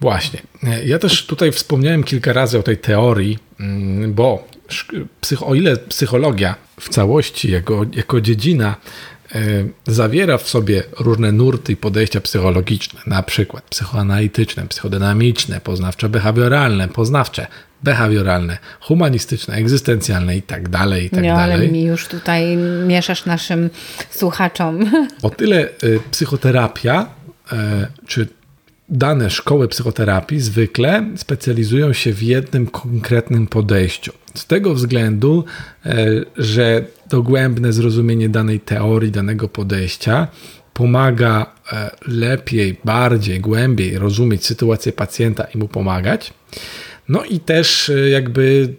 Właśnie. 0.00 0.42
Ja 0.84 0.98
też 0.98 1.26
tutaj 1.26 1.52
wspomniałem 1.52 2.04
kilka 2.04 2.32
razy 2.32 2.58
o 2.58 2.62
tej 2.62 2.78
teorii, 2.78 3.38
mm, 3.60 4.14
bo 4.14 4.48
o 5.40 5.54
ile 5.54 5.76
psychologia 5.76 6.54
w 6.80 6.88
całości 6.88 7.50
jako, 7.50 7.84
jako 7.96 8.20
dziedzina 8.20 8.76
e, 9.34 9.40
zawiera 9.86 10.38
w 10.38 10.48
sobie 10.48 10.82
różne 10.98 11.32
nurty 11.32 11.72
i 11.72 11.76
podejścia 11.76 12.20
psychologiczne, 12.20 13.00
na 13.06 13.22
przykład 13.22 13.64
psychoanalityczne, 13.64 14.66
psychodynamiczne, 14.68 15.60
poznawczo-behawioralne, 15.60 16.88
poznawcze, 16.88 17.46
behawioralne, 17.82 18.58
humanistyczne, 18.80 19.54
egzystencjalne 19.54 20.36
i 20.36 20.42
tak 20.42 20.68
dalej, 20.68 21.04
i 21.04 21.10
tak 21.10 21.22
Nie, 21.22 21.32
dalej. 21.32 21.54
ale 21.54 21.68
mi 21.68 21.84
już 21.84 22.08
tutaj 22.08 22.56
mieszasz 22.86 23.24
naszym 23.26 23.70
słuchaczom. 24.10 24.90
O 25.22 25.30
tyle 25.30 25.60
e, 25.60 25.68
psychoterapia, 26.10 27.06
e, 27.52 27.86
czy 28.06 28.28
dane 28.88 29.30
szkoły 29.30 29.68
psychoterapii 29.68 30.40
zwykle 30.40 31.06
specjalizują 31.16 31.92
się 31.92 32.12
w 32.12 32.22
jednym 32.22 32.66
konkretnym 32.66 33.46
podejściu. 33.46 34.12
Z 34.34 34.46
tego 34.46 34.74
względu, 34.74 35.44
e, 35.86 36.06
że 36.36 36.84
dogłębne 37.10 37.72
zrozumienie 37.72 38.28
danej 38.28 38.60
teorii, 38.60 39.10
danego 39.10 39.48
podejścia 39.48 40.28
pomaga 40.74 41.46
e, 41.72 41.90
lepiej, 42.06 42.80
bardziej, 42.84 43.40
głębiej 43.40 43.98
rozumieć 43.98 44.46
sytuację 44.46 44.92
pacjenta 44.92 45.44
i 45.44 45.58
mu 45.58 45.68
pomagać. 45.68 46.32
No 47.08 47.24
i 47.24 47.40
też 47.40 47.88
e, 47.88 48.08
jakby 48.10 48.74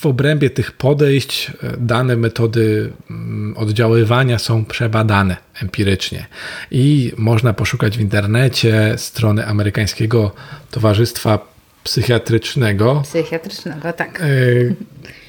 w 0.00 0.06
obrębie 0.06 0.50
tych 0.50 0.72
podejść 0.72 1.50
e, 1.62 1.76
dane 1.78 2.16
metody 2.16 2.92
mm, 3.10 3.56
oddziaływania 3.56 4.38
są 4.38 4.64
przebadane 4.64 5.36
empirycznie 5.62 6.26
i 6.70 7.12
można 7.16 7.52
poszukać 7.52 7.98
w 7.98 8.00
internecie 8.00 8.94
strony 8.96 9.46
amerykańskiego 9.46 10.32
Towarzystwa 10.70 11.38
Psychiatrycznego. 11.84 13.02
Psychiatrycznego, 13.04 13.92
tak. 13.92 14.20
E, 14.20 14.24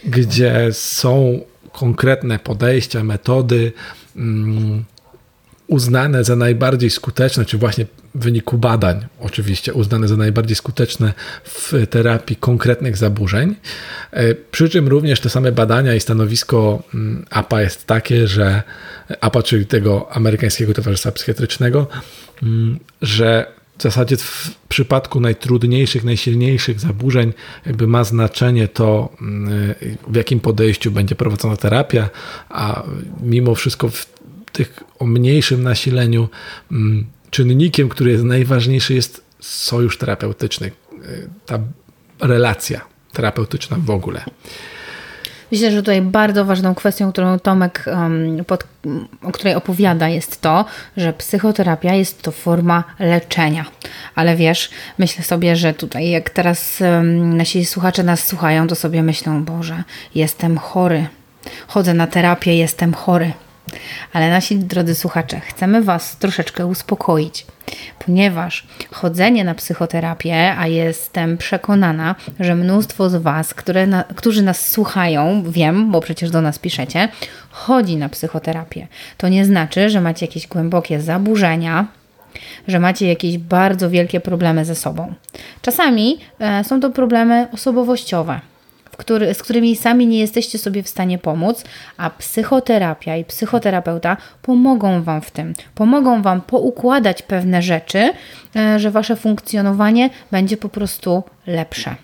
gdzie 0.05 0.67
są 0.71 1.39
konkretne 1.71 2.39
podejścia, 2.39 3.03
metody 3.03 3.71
mm, 4.15 4.83
uznane 5.71 6.23
za 6.23 6.35
najbardziej 6.35 6.89
skuteczne, 6.89 7.45
czy 7.45 7.57
właśnie 7.57 7.85
w 8.15 8.19
wyniku 8.19 8.57
badań 8.57 9.05
oczywiście 9.19 9.73
uznane 9.73 10.07
za 10.07 10.17
najbardziej 10.17 10.55
skuteczne 10.55 11.13
w 11.43 11.73
terapii 11.89 12.35
konkretnych 12.35 12.97
zaburzeń. 12.97 13.55
E, 14.11 14.35
przy 14.35 14.69
czym 14.69 14.87
również 14.87 15.19
te 15.19 15.29
same 15.29 15.51
badania 15.51 15.95
i 15.95 15.99
stanowisko 15.99 16.83
mm, 16.93 17.25
APA 17.29 17.61
jest 17.61 17.87
takie, 17.87 18.27
że 18.27 18.63
APA, 19.21 19.43
czyli 19.43 19.65
tego 19.65 20.11
amerykańskiego 20.11 20.73
towarzystwa 20.73 21.11
psychiatrycznego, 21.11 21.87
mm, 22.43 22.79
że 23.01 23.45
w 23.77 23.83
zasadzie 23.83 24.17
w 24.17 24.55
przypadku 24.69 25.19
najtrudniejszych, 25.19 26.03
najsilniejszych 26.03 26.79
zaburzeń 26.79 27.33
jakby 27.65 27.87
ma 27.87 28.03
znaczenie 28.03 28.67
to, 28.67 29.09
mm, 29.21 29.75
w 30.07 30.15
jakim 30.15 30.39
podejściu 30.39 30.91
będzie 30.91 31.15
prowadzona 31.15 31.57
terapia, 31.57 32.09
a 32.49 32.83
mimo 33.21 33.55
wszystko 33.55 33.89
w 33.89 34.20
tych 34.51 34.83
o 34.99 35.05
mniejszym 35.05 35.63
nasileniu 35.63 36.29
mm, 36.71 37.05
czynnikiem, 37.29 37.89
który 37.89 38.11
jest 38.11 38.23
najważniejszy, 38.23 38.93
jest 38.93 39.23
sojusz 39.39 39.97
terapeutyczny, 39.97 40.67
y, 40.67 41.29
ta 41.45 41.59
relacja 42.19 42.81
terapeutyczna 43.13 43.77
w 43.79 43.89
ogóle. 43.89 44.25
Myślę, 45.51 45.71
że 45.71 45.77
tutaj 45.77 46.01
bardzo 46.01 46.45
ważną 46.45 46.75
kwestią, 46.75 47.11
którą 47.11 47.39
Tomek, 47.39 47.85
pod, 48.47 48.63
o 49.23 49.31
której 49.31 49.55
opowiada, 49.55 50.09
jest 50.09 50.41
to, 50.41 50.65
że 50.97 51.13
psychoterapia 51.13 51.93
jest 51.93 52.21
to 52.21 52.31
forma 52.31 52.83
leczenia. 52.99 53.65
Ale 54.15 54.35
wiesz, 54.35 54.69
myślę 54.97 55.23
sobie, 55.23 55.55
że 55.55 55.73
tutaj, 55.73 56.09
jak 56.09 56.29
teraz 56.29 56.79
nasi 57.13 57.65
słuchacze 57.65 58.03
nas 58.03 58.27
słuchają, 58.27 58.67
to 58.67 58.75
sobie 58.75 59.03
myślą, 59.03 59.43
Boże, 59.43 59.83
jestem 60.15 60.57
chory. 60.57 61.07
Chodzę 61.67 61.93
na 61.93 62.07
terapię, 62.07 62.57
jestem 62.57 62.93
chory. 62.93 63.33
Ale 64.13 64.29
nasi 64.29 64.59
drodzy 64.59 64.95
słuchacze, 64.95 65.39
chcemy 65.39 65.81
Was 65.81 66.17
troszeczkę 66.17 66.65
uspokoić, 66.65 67.45
ponieważ 68.05 68.67
chodzenie 68.91 69.43
na 69.43 69.55
psychoterapię, 69.55 70.55
a 70.57 70.67
jestem 70.67 71.37
przekonana, 71.37 72.15
że 72.39 72.55
mnóstwo 72.55 73.09
z 73.09 73.15
Was, 73.15 73.53
które 73.53 73.87
na, 73.87 74.03
którzy 74.03 74.41
nas 74.41 74.67
słuchają, 74.67 75.43
wiem, 75.47 75.91
bo 75.91 76.01
przecież 76.01 76.29
do 76.29 76.41
nas 76.41 76.59
piszecie, 76.59 77.09
chodzi 77.49 77.97
na 77.97 78.09
psychoterapię. 78.09 78.87
To 79.17 79.27
nie 79.27 79.45
znaczy, 79.45 79.89
że 79.89 80.01
macie 80.01 80.25
jakieś 80.25 80.47
głębokie 80.47 81.01
zaburzenia, 81.01 81.87
że 82.67 82.79
macie 82.79 83.07
jakieś 83.07 83.37
bardzo 83.37 83.89
wielkie 83.89 84.19
problemy 84.19 84.65
ze 84.65 84.75
sobą. 84.75 85.13
Czasami 85.61 86.17
e, 86.39 86.63
są 86.63 86.79
to 86.79 86.89
problemy 86.89 87.47
osobowościowe 87.53 88.50
który, 88.97 89.33
z 89.33 89.43
którymi 89.43 89.75
sami 89.75 90.07
nie 90.07 90.19
jesteście 90.19 90.57
sobie 90.57 90.83
w 90.83 90.89
stanie 90.89 91.17
pomóc, 91.17 91.63
a 91.97 92.09
psychoterapia 92.09 93.17
i 93.17 93.25
psychoterapeuta 93.25 94.17
pomogą 94.41 95.03
Wam 95.03 95.21
w 95.21 95.31
tym. 95.31 95.53
Pomogą 95.75 96.21
Wam 96.21 96.41
poukładać 96.41 97.21
pewne 97.21 97.61
rzeczy, 97.61 98.13
e, 98.55 98.79
że 98.79 98.91
Wasze 98.91 99.15
funkcjonowanie 99.15 100.09
będzie 100.31 100.57
po 100.57 100.69
prostu 100.69 101.23
lepsze. 101.47 101.95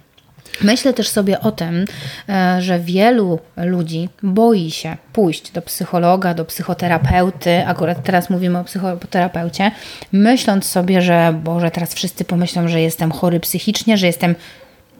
Myślę 0.62 0.94
też 0.94 1.10
sobie 1.10 1.40
o 1.40 1.52
tym, 1.52 1.86
e, 2.30 2.62
że 2.62 2.80
wielu 2.80 3.40
ludzi 3.58 4.10
boi 4.24 4.72
się 4.72 4.98
pójść 5.14 5.52
do 5.52 5.62
psychologa, 5.62 6.34
do 6.34 6.46
psychoterapeuty. 6.46 7.68
Akurat 7.68 8.04
teraz 8.04 8.30
mówimy 8.30 8.60
o 8.60 8.64
psychoterapeucie, 8.64 9.72
myśląc 10.12 10.66
sobie, 10.66 11.02
że 11.02 11.34
Boże, 11.44 11.72
teraz 11.72 11.94
wszyscy 11.94 12.26
pomyślą, 12.26 12.68
że 12.68 12.82
jestem 12.82 13.12
chory 13.12 13.40
psychicznie, 13.40 13.98
że 13.98 14.08
jestem 14.08 14.36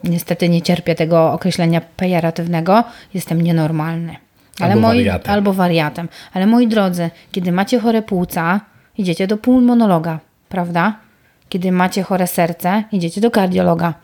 niestety 0.04 0.48
nie 0.48 0.62
cierpię 0.62 0.94
tego 0.94 1.32
określenia 1.32 1.80
pejoratywnego, 1.80 2.84
jestem 3.14 3.42
nienormalny. 3.42 4.16
Ale 4.60 4.72
albo, 4.72 4.88
moi, 4.88 4.98
wariatem. 4.98 5.32
albo 5.32 5.52
wariatem. 5.52 6.08
Ale 6.32 6.46
moi 6.46 6.68
drodzy, 6.68 7.10
kiedy 7.32 7.52
macie 7.52 7.80
chore 7.80 8.02
płuca, 8.02 8.60
idziecie 8.98 9.26
do 9.26 9.36
pulmonologa, 9.36 10.20
prawda? 10.48 10.96
Kiedy 11.48 11.72
macie 11.72 12.02
chore 12.02 12.26
serce, 12.26 12.84
idziecie 12.92 13.20
do 13.20 13.30
kardiologa. 13.30 13.94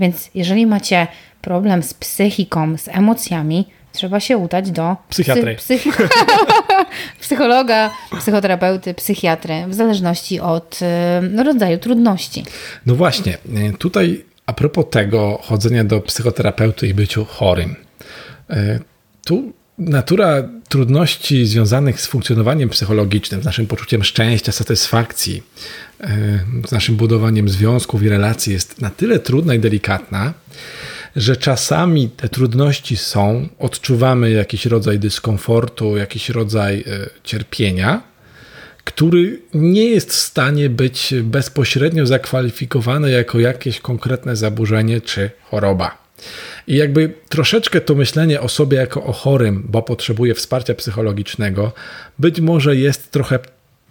Więc 0.00 0.30
jeżeli 0.34 0.66
macie 0.66 1.06
problem 1.40 1.82
z 1.82 1.94
psychiką, 1.94 2.78
z 2.78 2.88
emocjami, 2.88 3.66
trzeba 3.92 4.20
się 4.20 4.36
udać 4.36 4.70
do 4.70 4.96
psychiatry. 5.08 5.54
Psy, 5.54 5.78
psych 5.78 5.96
psychologa, 7.20 7.90
psychoterapeuty, 8.18 8.94
psychiatry, 8.94 9.64
w 9.66 9.74
zależności 9.74 10.40
od 10.40 10.78
y, 11.38 11.42
rodzaju 11.44 11.78
trudności. 11.78 12.44
No 12.86 12.94
właśnie, 12.94 13.38
tutaj 13.78 14.24
a 14.50 14.52
propos 14.52 14.84
tego 14.90 15.38
chodzenia 15.42 15.84
do 15.84 16.00
psychoterapeuty 16.00 16.88
i 16.88 16.94
byciu 16.94 17.24
chorym. 17.24 17.76
E, 18.50 18.80
tu 19.24 19.52
natura 19.78 20.48
trudności 20.68 21.46
związanych 21.46 22.00
z 22.00 22.06
funkcjonowaniem 22.06 22.68
psychologicznym, 22.68 23.42
z 23.42 23.44
naszym 23.44 23.66
poczuciem 23.66 24.04
szczęścia, 24.04 24.52
satysfakcji, 24.52 25.42
e, 26.00 26.08
z 26.68 26.72
naszym 26.72 26.96
budowaniem 26.96 27.48
związków 27.48 28.02
i 28.02 28.08
relacji 28.08 28.52
jest 28.52 28.80
na 28.80 28.90
tyle 28.90 29.18
trudna 29.18 29.54
i 29.54 29.58
delikatna, 29.58 30.34
że 31.16 31.36
czasami 31.36 32.08
te 32.08 32.28
trudności 32.28 32.96
są, 32.96 33.48
odczuwamy 33.58 34.30
jakiś 34.30 34.66
rodzaj 34.66 34.98
dyskomfortu, 34.98 35.96
jakiś 35.96 36.28
rodzaj 36.28 36.80
e, 36.80 36.84
cierpienia, 37.24 38.02
który 38.84 39.40
nie 39.54 39.84
jest 39.84 40.10
w 40.10 40.16
stanie 40.16 40.70
być 40.70 41.14
bezpośrednio 41.22 42.06
zakwalifikowany 42.06 43.10
jako 43.10 43.38
jakieś 43.38 43.80
konkretne 43.80 44.36
zaburzenie 44.36 45.00
czy 45.00 45.30
choroba. 45.50 45.98
I 46.66 46.76
jakby 46.76 47.12
troszeczkę 47.28 47.80
to 47.80 47.94
myślenie 47.94 48.40
o 48.40 48.48
sobie 48.48 48.78
jako 48.78 49.04
o 49.04 49.12
chorym, 49.12 49.64
bo 49.68 49.82
potrzebuje 49.82 50.34
wsparcia 50.34 50.74
psychologicznego, 50.74 51.72
być 52.18 52.40
może 52.40 52.76
jest 52.76 53.10
trochę 53.10 53.38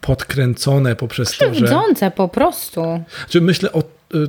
podkręcone 0.02 0.96
poprzez 0.96 1.38
to, 1.38 1.54
że... 1.54 2.12
Po 2.16 2.28
prostu. 2.28 3.04
Że 3.30 3.42
myślę 3.42 3.72
o 3.72 3.84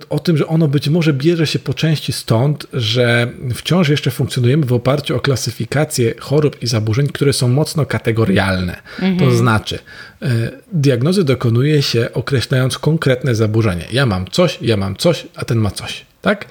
o 0.09 0.19
tym, 0.19 0.37
że 0.37 0.47
ono 0.47 0.69
być 0.69 0.89
może 0.89 1.13
bierze 1.13 1.47
się 1.47 1.59
po 1.59 1.75
części 1.75 2.13
stąd, 2.13 2.67
że 2.73 3.33
wciąż 3.55 3.89
jeszcze 3.89 4.11
funkcjonujemy 4.11 4.67
w 4.67 4.73
oparciu 4.73 5.17
o 5.17 5.21
klasyfikację 5.21 6.15
chorób 6.19 6.63
i 6.63 6.67
zaburzeń, 6.67 7.07
które 7.07 7.33
są 7.33 7.49
mocno 7.49 7.87
kategorialne. 7.87 8.83
Mhm. 9.01 9.19
To 9.19 9.37
znaczy, 9.37 9.79
y, 10.23 10.27
diagnozy 10.73 11.25
dokonuje 11.25 11.83
się 11.83 12.09
określając 12.13 12.79
konkretne 12.79 13.35
zaburzenie. 13.35 13.85
Ja 13.93 14.07
mam 14.07 14.27
coś, 14.31 14.59
ja 14.63 14.77
mam 14.77 14.97
coś, 14.97 15.27
a 15.35 15.45
ten 15.45 15.59
ma 15.59 15.71
coś. 15.71 16.05
Tak? 16.23 16.47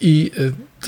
I 0.00 0.30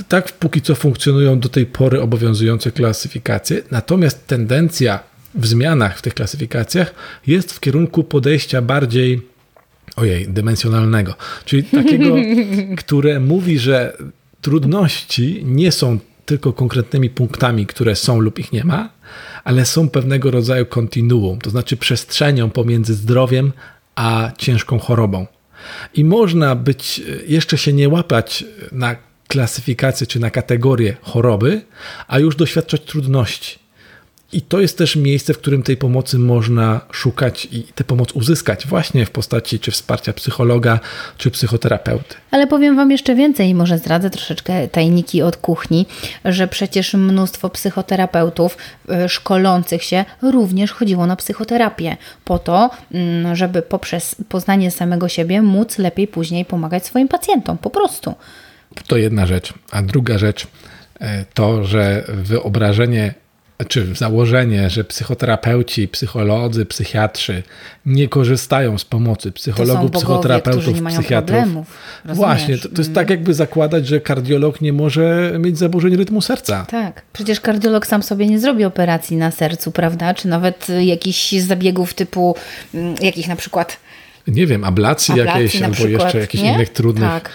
y, 0.00 0.04
tak 0.08 0.32
póki 0.32 0.62
co 0.62 0.74
funkcjonują 0.74 1.40
do 1.40 1.48
tej 1.48 1.66
pory 1.66 2.00
obowiązujące 2.00 2.72
klasyfikacje, 2.72 3.62
natomiast 3.70 4.26
tendencja 4.26 5.00
w 5.34 5.46
zmianach 5.46 5.98
w 5.98 6.02
tych 6.02 6.14
klasyfikacjach 6.14 6.94
jest 7.26 7.52
w 7.52 7.60
kierunku 7.60 8.04
podejścia 8.04 8.62
bardziej 8.62 9.33
ojej, 9.96 10.28
dymensjonalnego, 10.28 11.14
czyli 11.44 11.64
takiego, 11.64 12.16
które 12.82 13.20
mówi, 13.20 13.58
że 13.58 13.96
trudności 14.40 15.42
nie 15.44 15.72
są 15.72 15.98
tylko 16.26 16.52
konkretnymi 16.52 17.10
punktami, 17.10 17.66
które 17.66 17.96
są 17.96 18.20
lub 18.20 18.38
ich 18.38 18.52
nie 18.52 18.64
ma, 18.64 18.90
ale 19.44 19.66
są 19.66 19.88
pewnego 19.88 20.30
rodzaju 20.30 20.66
kontinuum, 20.66 21.38
to 21.38 21.50
znaczy 21.50 21.76
przestrzenią 21.76 22.50
pomiędzy 22.50 22.94
zdrowiem 22.94 23.52
a 23.94 24.32
ciężką 24.38 24.78
chorobą. 24.78 25.26
I 25.94 26.04
można 26.04 26.54
być, 26.54 27.02
jeszcze 27.26 27.58
się 27.58 27.72
nie 27.72 27.88
łapać 27.88 28.44
na 28.72 28.96
klasyfikację 29.28 30.06
czy 30.06 30.20
na 30.20 30.30
kategorię 30.30 30.96
choroby, 31.02 31.60
a 32.08 32.18
już 32.18 32.36
doświadczać 32.36 32.82
trudności. 32.84 33.58
I 34.34 34.42
to 34.42 34.60
jest 34.60 34.78
też 34.78 34.96
miejsce, 34.96 35.34
w 35.34 35.38
którym 35.38 35.62
tej 35.62 35.76
pomocy 35.76 36.18
można 36.18 36.80
szukać 36.92 37.48
i 37.52 37.62
tę 37.62 37.84
pomoc 37.84 38.12
uzyskać 38.12 38.66
właśnie 38.66 39.06
w 39.06 39.10
postaci 39.10 39.60
czy 39.60 39.70
wsparcia 39.70 40.12
psychologa, 40.12 40.80
czy 41.18 41.30
psychoterapeuty. 41.30 42.14
Ale 42.30 42.46
powiem 42.46 42.76
Wam 42.76 42.90
jeszcze 42.90 43.14
więcej, 43.14 43.54
może 43.54 43.78
zdradzę 43.78 44.10
troszeczkę 44.10 44.68
tajniki 44.68 45.22
od 45.22 45.36
kuchni, 45.36 45.86
że 46.24 46.48
przecież 46.48 46.94
mnóstwo 46.94 47.50
psychoterapeutów 47.50 48.56
e, 48.88 49.08
szkolących 49.08 49.82
się 49.82 50.04
również 50.22 50.72
chodziło 50.72 51.06
na 51.06 51.16
psychoterapię 51.16 51.96
po 52.24 52.38
to, 52.38 52.70
mm, 52.92 53.36
żeby 53.36 53.62
poprzez 53.62 54.16
poznanie 54.28 54.70
samego 54.70 55.08
siebie 55.08 55.42
móc 55.42 55.78
lepiej 55.78 56.08
później 56.08 56.44
pomagać 56.44 56.86
swoim 56.86 57.08
pacjentom, 57.08 57.58
po 57.58 57.70
prostu. 57.70 58.14
To 58.86 58.96
jedna 58.96 59.26
rzecz. 59.26 59.54
A 59.70 59.82
druga 59.82 60.18
rzecz 60.18 60.46
e, 61.00 61.24
to, 61.34 61.64
że 61.64 62.04
wyobrażenie 62.08 63.23
czy 63.68 63.94
założenie, 63.94 64.70
że 64.70 64.84
psychoterapeuci, 64.84 65.88
psycholodzy, 65.88 66.66
psychiatrzy 66.66 67.42
nie 67.86 68.08
korzystają 68.08 68.78
z 68.78 68.84
pomocy 68.84 69.32
psychologów, 69.32 69.90
to 69.90 69.98
psychoterapeutów, 69.98 70.82
psychiatrów. 70.88 71.44
Właśnie, 72.04 72.58
to, 72.58 72.68
to, 72.68 72.74
jest 72.78 72.94
tak 72.94 73.10
jakby 73.10 73.34
zakładać, 73.34 73.86
że 73.86 74.00
kardiolog 74.00 74.60
nie 74.60 74.72
może 74.72 75.32
mieć 75.38 75.58
zaburzeń 75.58 75.96
rytmu 75.96 76.20
serca. 76.20 76.66
Tak, 76.70 77.02
przecież 77.12 77.40
kardiolog 77.40 77.86
sam 77.86 78.02
sobie 78.02 78.26
nie 78.26 78.38
zrobi 78.38 78.64
operacji 78.64 79.16
na 79.16 79.30
sercu, 79.30 79.72
prawda? 79.72 80.14
Czy 80.14 80.28
nawet 80.28 80.66
jakichś 80.80 81.32
zabiegów 81.32 81.94
typu, 81.94 82.36
mm, 82.74 82.94
jakich 83.00 83.28
na 83.28 83.36
przykład 83.36 83.80
nie 84.26 84.46
wiem, 84.46 84.64
ablacji, 84.64 85.12
ablacji 85.12 85.42
jakiejś, 85.42 85.62
albo 85.62 85.74
przykład, 85.74 86.02
jeszcze 86.02 86.18
jakichś 86.18 86.44
innych 86.44 86.68
trudnych. 86.68 87.10
Tak. 87.10 87.30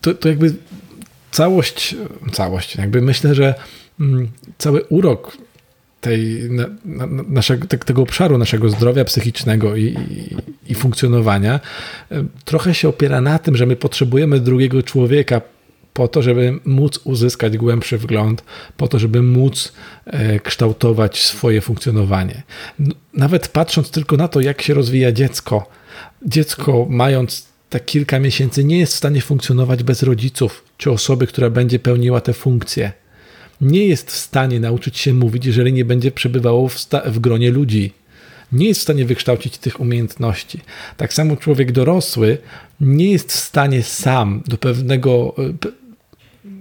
To, 0.00 0.14
to 0.14 0.28
jakby 0.28 0.54
całość, 1.30 1.96
całość, 2.32 2.76
jakby 2.76 3.00
myślę, 3.00 3.34
że 3.34 3.44
mm, 3.44 3.83
cały 4.58 4.84
urok 4.84 5.36
tej, 6.00 6.50
na, 6.50 6.66
na, 6.84 7.06
naszego, 7.28 7.66
te, 7.66 7.78
tego 7.78 8.02
obszaru 8.02 8.38
naszego 8.38 8.68
zdrowia 8.68 9.04
psychicznego 9.04 9.76
i, 9.76 9.82
i, 9.84 10.36
i, 10.72 10.74
funkcjonowania 10.74 11.60
e, 12.10 12.24
trochę 12.44 12.74
się 12.74 12.88
opiera 12.88 13.20
na 13.20 13.38
tym, 13.38 13.56
że 13.56 13.66
my 13.66 13.76
potrzebujemy 13.76 14.40
drugiego 14.40 14.82
człowieka 14.82 15.40
po 15.92 16.08
to, 16.08 16.22
żeby 16.22 16.58
móc 16.64 17.00
uzyskać 17.04 17.56
głębszy 17.56 17.98
wgląd, 17.98 18.44
po 18.76 18.88
to, 18.88 18.98
żeby 18.98 19.22
móc 19.22 19.72
e, 20.06 20.40
kształtować 20.40 21.22
swoje 21.22 21.60
funkcjonowanie. 21.60 22.42
Nawet 23.14 23.48
patrząc 23.48 23.90
tylko 23.90 24.16
na 24.16 24.28
to, 24.28 24.40
jak 24.40 24.62
się 24.62 24.74
rozwija 24.74 25.12
dziecko, 25.12 25.68
dziecko 26.26 26.86
mając 26.90 27.48
te 27.70 27.80
kilka 27.80 28.18
miesięcy 28.18 28.64
nie 28.64 28.78
jest 28.78 28.92
w 28.92 28.96
stanie 28.96 29.20
funkcjonować 29.20 29.82
bez 29.82 30.02
rodziców 30.02 30.64
czy 30.78 30.90
osoby, 30.90 31.26
która 31.26 31.50
będzie 31.50 31.78
pełniła 31.78 32.20
te 32.20 32.32
funkcje 32.32 32.92
nie 33.64 33.86
jest 33.86 34.10
w 34.10 34.16
stanie 34.16 34.60
nauczyć 34.60 34.98
się 34.98 35.14
mówić, 35.14 35.46
jeżeli 35.46 35.72
nie 35.72 35.84
będzie 35.84 36.10
przebywało 36.10 36.68
w, 36.68 36.86
w 37.06 37.18
gronie 37.18 37.50
ludzi. 37.50 37.92
Nie 38.52 38.68
jest 38.68 38.80
w 38.80 38.82
stanie 38.82 39.04
wykształcić 39.04 39.58
tych 39.58 39.80
umiejętności. 39.80 40.60
Tak 40.96 41.12
samo 41.12 41.36
człowiek 41.36 41.72
dorosły 41.72 42.38
nie 42.80 43.12
jest 43.12 43.32
w 43.32 43.36
stanie 43.36 43.82
sam 43.82 44.42
do 44.46 44.58
pewnego 44.58 45.34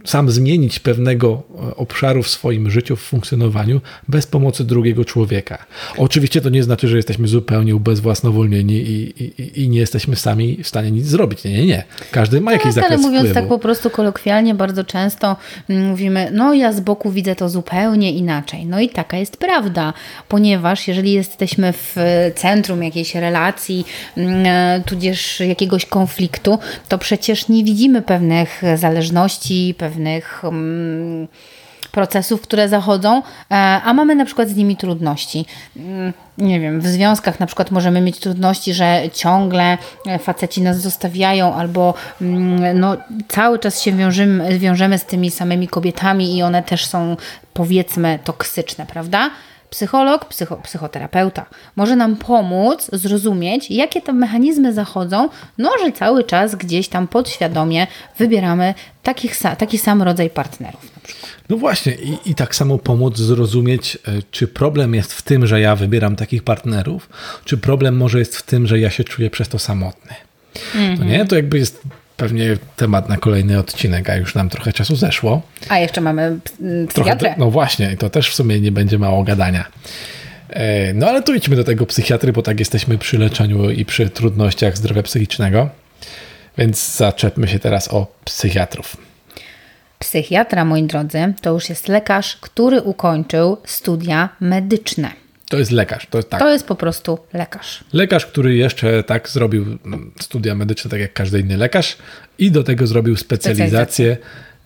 sam 0.06 0.32
zmienić 0.32 0.80
pewnego 0.80 1.44
e, 1.72 1.76
obszaru 1.76 2.24
w 2.24 2.30
swoim 2.30 2.72
życiu, 2.72 2.96
w 2.96 3.02
funkcjonowaniu 3.02 3.82
bez 4.08 4.28
pomocy 4.28 4.64
drugiego 4.64 5.06
człowieka. 5.06 5.66
Oczywiście 5.98 6.42
to 6.42 6.50
nie 6.50 6.64
znaczy, 6.64 6.88
że 6.88 6.98
jesteśmy 6.98 7.28
zupełnie 7.28 7.76
ubezwłasnowolnieni 7.76 8.74
i, 8.76 9.24
i, 9.24 9.64
i 9.64 9.70
nie 9.70 9.80
jesteśmy 9.80 10.16
sami 10.16 10.64
w 10.64 10.68
stanie 10.68 10.92
nic 10.92 11.06
zrobić. 11.06 11.44
Nie, 11.44 11.52
nie, 11.52 11.66
nie. 11.66 11.84
Każdy 12.12 12.42
ma 12.42 12.52
jakiś 12.52 12.66
tak, 12.66 12.74
zakres 12.74 12.92
ale 12.92 13.02
mówiąc 13.02 13.26
wpływu. 13.26 13.34
tak 13.34 13.48
po 13.48 13.60
prostu 13.60 13.90
kolokwialnie, 13.90 14.56
bardzo 14.56 14.84
często 14.84 15.36
mówimy, 15.70 16.30
no 16.34 16.54
ja 16.54 16.74
z 16.74 16.80
boku 16.80 17.12
widzę 17.12 17.36
to 17.36 17.50
zupełnie 17.50 18.12
inaczej. 18.12 18.66
No 18.66 18.80
i 18.80 18.90
taka 18.90 19.18
jest 19.18 19.38
prawda, 19.38 19.94
ponieważ 20.30 20.88
jeżeli 20.88 21.12
jesteśmy 21.12 21.74
w 21.74 21.96
centrum 22.36 22.84
jakiejś 22.84 23.16
relacji, 23.16 23.86
mm, 24.18 24.46
e, 24.46 24.84
tudzież 24.86 25.40
jakiegoś 25.40 25.86
konfliktu, 25.86 26.60
to 26.88 26.98
przecież 26.98 27.48
nie 27.48 27.64
widzimy 27.64 28.02
pewnych 28.02 28.62
zależności, 28.76 29.76
pewnych 29.78 29.93
pewnych 29.94 30.42
um, 30.44 31.28
procesów, 31.92 32.42
które 32.42 32.70
zachodzą, 32.70 33.18
e, 33.18 33.56
a 33.56 33.94
mamy 33.94 34.16
na 34.16 34.26
przykład 34.26 34.50
z 34.50 34.56
nimi 34.56 34.78
trudności. 34.78 35.46
Mm, 35.78 36.14
nie 36.38 36.60
wiem, 36.60 36.82
w 36.82 36.88
związkach 36.88 37.40
na 37.40 37.46
przykład 37.46 37.72
możemy 37.72 38.02
mieć 38.02 38.20
trudności, 38.20 38.74
że 38.74 39.02
ciągle 39.14 39.78
e, 40.08 40.20
faceci 40.20 40.62
nas 40.62 40.82
zostawiają 40.82 41.54
albo 41.54 41.94
mm, 42.22 42.80
no, 42.80 42.98
cały 43.28 43.60
czas 43.60 43.82
się 43.82 43.92
wiążemy, 43.92 44.60
wiążemy 44.60 44.98
z 44.98 45.06
tymi 45.06 45.32
samymi 45.32 45.68
kobietami 45.68 46.38
i 46.38 46.44
one 46.44 46.64
też 46.64 46.86
są 46.86 47.18
powiedzmy 47.54 48.20
toksyczne, 48.24 48.86
prawda? 48.86 49.30
Psycholog, 49.74 50.26
psycho, 50.26 50.58
psychoterapeuta 50.58 51.46
może 51.76 51.96
nam 51.96 52.16
pomóc 52.16 52.90
zrozumieć, 52.94 53.72
jakie 53.72 54.02
te 54.02 54.14
mechanizmy 54.14 54.74
zachodzą, 54.74 55.30
no 55.58 55.70
że 55.84 55.92
cały 55.92 56.24
czas 56.24 56.56
gdzieś 56.56 56.88
tam 56.88 57.08
podświadomie 57.08 57.88
wybieramy 58.18 58.74
takich, 59.04 59.38
taki 59.58 59.78
sam 59.78 60.02
rodzaj 60.02 60.30
partnerów. 60.30 60.92
No 61.50 61.58
właśnie, 61.58 61.96
i, 61.96 62.18
i 62.32 62.36
tak 62.36 62.56
samo 62.56 62.78
pomóc 62.78 63.18
zrozumieć, 63.18 63.96
e, 63.96 64.00
czy 64.32 64.48
problem 64.48 64.96
jest 64.96 65.14
w 65.14 65.22
tym, 65.22 65.48
że 65.48 65.60
ja 65.60 65.76
wybieram 65.76 66.16
takich 66.16 66.44
partnerów, 66.44 67.10
czy 67.46 67.58
problem 67.58 67.98
może 67.98 68.20
jest 68.20 68.38
w 68.38 68.44
tym, 68.44 68.68
że 68.68 68.80
ja 68.80 68.90
się 68.90 69.04
czuję 69.04 69.30
przez 69.30 69.50
to 69.50 69.60
samotny. 69.60 70.12
Mm 70.76 70.96
-hmm. 70.96 70.98
To 70.98 71.04
nie? 71.04 71.26
To 71.26 71.36
jakby 71.36 71.58
jest 71.58 71.82
pewnie 72.18 72.58
temat 72.76 73.10
na 73.10 73.18
kolejny 73.18 73.60
odcinek, 73.60 74.10
a 74.10 74.16
już 74.16 74.36
nam 74.36 74.50
trochę 74.50 74.74
czasu 74.74 74.96
zeszło. 74.96 75.42
A 75.70 75.80
jeszcze 75.80 76.02
mamy 76.02 76.40
psychiatrę. 76.90 77.16
Trochę, 77.16 77.36
no 77.38 77.52
właśnie, 77.52 77.92
i 77.94 77.98
to 77.98 78.10
też 78.10 78.30
w 78.30 78.34
sumie 78.34 78.60
nie 78.60 78.72
będzie 78.72 79.00
mało 79.00 79.24
gadania. 79.24 79.66
E, 80.50 80.94
no 80.94 81.08
ale 81.08 81.24
tu 81.24 81.36
idźmy 81.36 81.56
do 81.56 81.64
tego 81.64 81.86
psychiatry, 81.86 82.34
bo 82.34 82.42
tak 82.42 82.60
jesteśmy 82.60 82.98
przy 82.98 83.18
leczeniu 83.18 83.70
i 83.70 83.86
przy 83.86 84.10
trudnościach 84.10 84.78
zdrowia 84.78 85.04
psychicznego. 85.04 85.70
Więc 86.58 86.96
zaczepmy 86.96 87.48
się 87.48 87.60
teraz 87.60 87.94
o 87.94 88.08
psychiatrów. 88.26 88.98
Psychiatra, 90.00 90.66
moi 90.66 90.84
drodzy, 90.84 91.34
to 91.42 91.52
już 91.52 91.70
jest 91.70 91.88
lekarz, 91.88 92.38
który 92.42 92.82
ukończył 92.82 93.58
studia 93.66 94.30
medyczne. 94.40 95.23
To 95.54 95.60
jest 95.60 95.72
lekarz. 95.72 96.08
To 96.10 96.18
jest, 96.18 96.30
tak. 96.30 96.40
to 96.40 96.50
jest 96.50 96.68
po 96.68 96.76
prostu 96.76 97.20
lekarz. 97.34 97.84
Lekarz, 97.94 98.26
który 98.26 98.56
jeszcze 98.56 99.04
tak 99.04 99.30
zrobił 99.30 99.66
mm, 99.86 100.12
studia 100.20 100.56
medyczne, 100.56 100.92
tak 100.92 101.00
jak 101.00 101.14
każdy 101.14 101.40
inny 101.40 101.58
lekarz, 101.58 101.98
i 102.40 102.52
do 102.52 102.64
tego 102.64 102.88
zrobił 102.88 103.18
specjalizację 103.18 104.18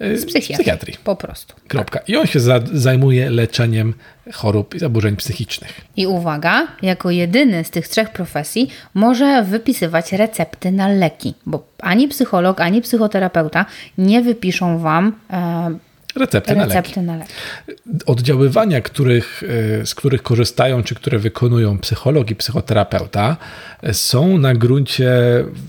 y, 0.02 0.18
z 0.18 0.26
psychiatrii. 0.26 0.56
psychiatrii. 0.56 0.98
Po 1.04 1.16
prostu. 1.16 1.56
Kropka. 1.68 2.00
Tak. 2.00 2.10
I 2.10 2.18
on 2.18 2.28
się 2.28 2.40
za, 2.40 2.60
zajmuje 2.74 3.30
leczeniem 3.30 3.94
chorób 4.34 4.76
i 4.76 4.80
zaburzeń 4.80 5.16
psychicznych. 5.16 5.82
I 5.96 6.08
uwaga, 6.08 6.68
jako 6.82 7.12
jedyny 7.12 7.64
z 7.64 7.70
tych 7.70 7.88
trzech 7.88 8.10
profesji 8.10 8.70
może 8.94 9.44
wypisywać 9.44 10.12
recepty 10.12 10.72
na 10.72 10.88
leki, 10.88 11.34
bo 11.46 11.68
ani 11.80 12.08
psycholog, 12.08 12.62
ani 12.62 12.82
psychoterapeuta 12.82 13.66
nie 13.98 14.22
wypiszą 14.22 14.80
wam 14.80 15.14
e, 15.30 15.78
recepty, 16.18 16.54
recepty 16.54 17.02
na, 17.02 17.16
leki. 17.16 17.30
na 17.30 17.86
leki. 17.86 18.04
Oddziaływania, 18.06 18.82
których, 18.82 19.44
e, 19.82 19.86
z 19.86 19.96
których 19.96 20.24
korzystają, 20.24 20.84
czy 20.84 20.96
które 20.96 21.20
wykonują 21.20 21.80
psycholog 21.80 22.32
i 22.32 22.36
psychoterapeuta, 22.36 23.38
e, 23.82 23.94
są 23.94 24.38
na 24.38 24.54
gruncie 24.54 25.12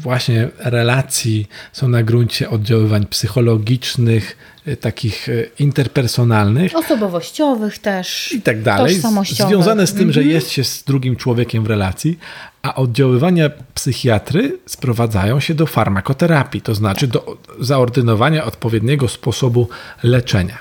właśnie 0.01 0.49
relacji, 0.59 1.49
są 1.73 1.89
na 1.89 2.03
gruncie 2.03 2.51
oddziaływań 2.51 3.07
psychologicznych, 3.07 4.37
e, 4.67 4.77
takich 4.77 5.29
interpersonalnych. 5.59 6.77
Osobowościowych 6.77 7.79
też. 7.79 8.33
I 8.33 8.43
tak 8.43 8.63
dalej. 8.63 9.01
Związane 9.25 9.87
z 9.87 9.93
tym, 9.93 10.09
mhm. 10.09 10.13
że 10.13 10.23
jest 10.23 10.51
się 10.51 10.65
z 10.65 10.85
drugim 10.85 11.17
człowiekiem 11.17 11.65
w 11.65 11.67
relacji, 11.67 12.19
a 12.69 12.75
oddziaływania 12.75 13.51
psychiatry 13.75 14.59
sprowadzają 14.67 15.41
się 15.41 15.55
do 15.55 15.67
farmakoterapii, 15.67 16.61
to 16.61 16.75
znaczy 16.75 17.07
do 17.07 17.39
zaordynowania 17.61 18.45
odpowiedniego 18.45 19.09
sposobu 19.09 19.69
leczenia. 20.03 20.59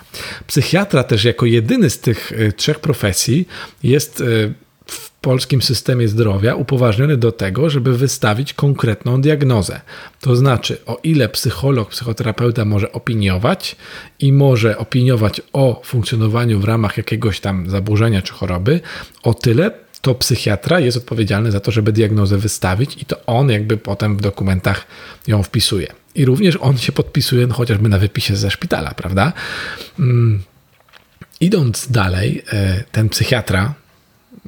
Psychiatra 0.48 1.04
też 1.04 1.24
jako 1.24 1.46
jedyny 1.46 1.90
z 1.90 2.00
tych 2.00 2.32
y, 2.32 2.54
trzech 2.54 2.80
profesji 2.80 3.48
jest 3.84 4.22
y, 4.22 4.54
w 4.86 5.12
polskim 5.12 5.62
systemie 5.62 6.08
zdrowia 6.08 6.56
upoważniony 6.56 7.18
do 7.18 7.32
tego, 7.32 7.70
żeby 7.70 7.98
wystawić 7.98 8.54
konkretną 8.54 9.22
diagnozę. 9.22 9.82
To 10.22 10.36
znaczy, 10.36 10.78
o 10.86 11.00
ile 11.04 11.30
psycholog, 11.30 11.90
psychoterapeuta 11.90 12.66
może 12.66 12.92
opiniować 12.92 13.76
i 14.20 14.34
może 14.34 14.78
opiniować 14.78 15.42
o 15.54 15.82
funkcjonowaniu 15.86 16.60
w 16.60 16.64
ramach 16.64 16.98
jakiegoś 16.98 17.40
tam 17.40 17.70
zaburzenia 17.70 18.22
czy 18.22 18.34
choroby, 18.34 18.80
o 19.24 19.34
tyle 19.34 19.87
to 20.08 20.16
psychiatra 20.16 20.80
jest 20.80 20.98
odpowiedzialny 20.98 21.52
za 21.52 21.60
to, 21.60 21.72
żeby 21.72 21.92
diagnozę 21.92 22.38
wystawić 22.38 23.02
i 23.02 23.06
to 23.06 23.26
on 23.26 23.50
jakby 23.50 23.78
potem 23.78 24.18
w 24.18 24.22
dokumentach 24.22 24.88
ją 25.28 25.44
wpisuje. 25.44 25.88
I 26.16 26.26
również 26.26 26.58
on 26.62 26.78
się 26.78 26.92
podpisuje 26.92 27.48
no, 27.48 27.54
chociażby 27.54 27.90
na 27.90 28.00
wypisie 28.00 28.36
ze 28.36 28.52
szpitala, 28.52 28.94
prawda? 28.94 29.34
Mm. 30.00 30.44
Idąc 31.40 31.92
dalej, 31.92 32.44
e, 32.54 32.84
ten 32.92 33.10
psychiatra, 33.10 33.74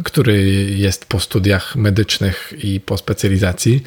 który 0.03 0.43
jest 0.71 1.05
po 1.05 1.19
studiach 1.19 1.75
medycznych 1.75 2.53
i 2.63 2.79
po 2.79 2.97
specjalizacji, 2.97 3.83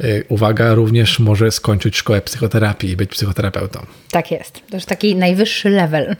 e, 0.00 0.24
uwaga, 0.24 0.74
również 0.74 1.18
może 1.18 1.50
skończyć 1.50 1.96
szkołę 1.96 2.20
psychoterapii 2.20 2.90
i 2.90 2.96
być 2.96 3.10
psychoterapeutą. 3.10 3.86
Tak 4.10 4.30
jest. 4.30 4.60
To 4.70 4.76
już 4.76 4.84
taki 4.84 5.16
najwyższy 5.16 5.68
level. 5.68 6.16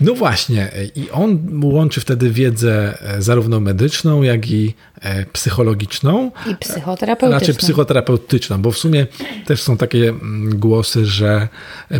No 0.00 0.14
właśnie, 0.14 0.70
i 0.96 1.10
on 1.10 1.60
łączy 1.62 2.00
wtedy 2.00 2.30
wiedzę 2.30 2.98
e, 3.02 3.22
zarówno 3.22 3.60
medyczną, 3.60 4.22
jak 4.22 4.50
i 4.50 4.74
e, 5.00 5.26
psychologiczną. 5.26 6.30
I 6.46 6.56
psychoterapeutyczną. 6.56 7.40
Raczej 7.40 7.54
psychoterapeutyczną, 7.54 8.62
bo 8.62 8.70
w 8.70 8.78
sumie 8.78 9.06
też 9.46 9.62
są 9.62 9.76
takie 9.76 10.08
mm, 10.08 10.58
głosy, 10.58 11.06
że 11.06 11.48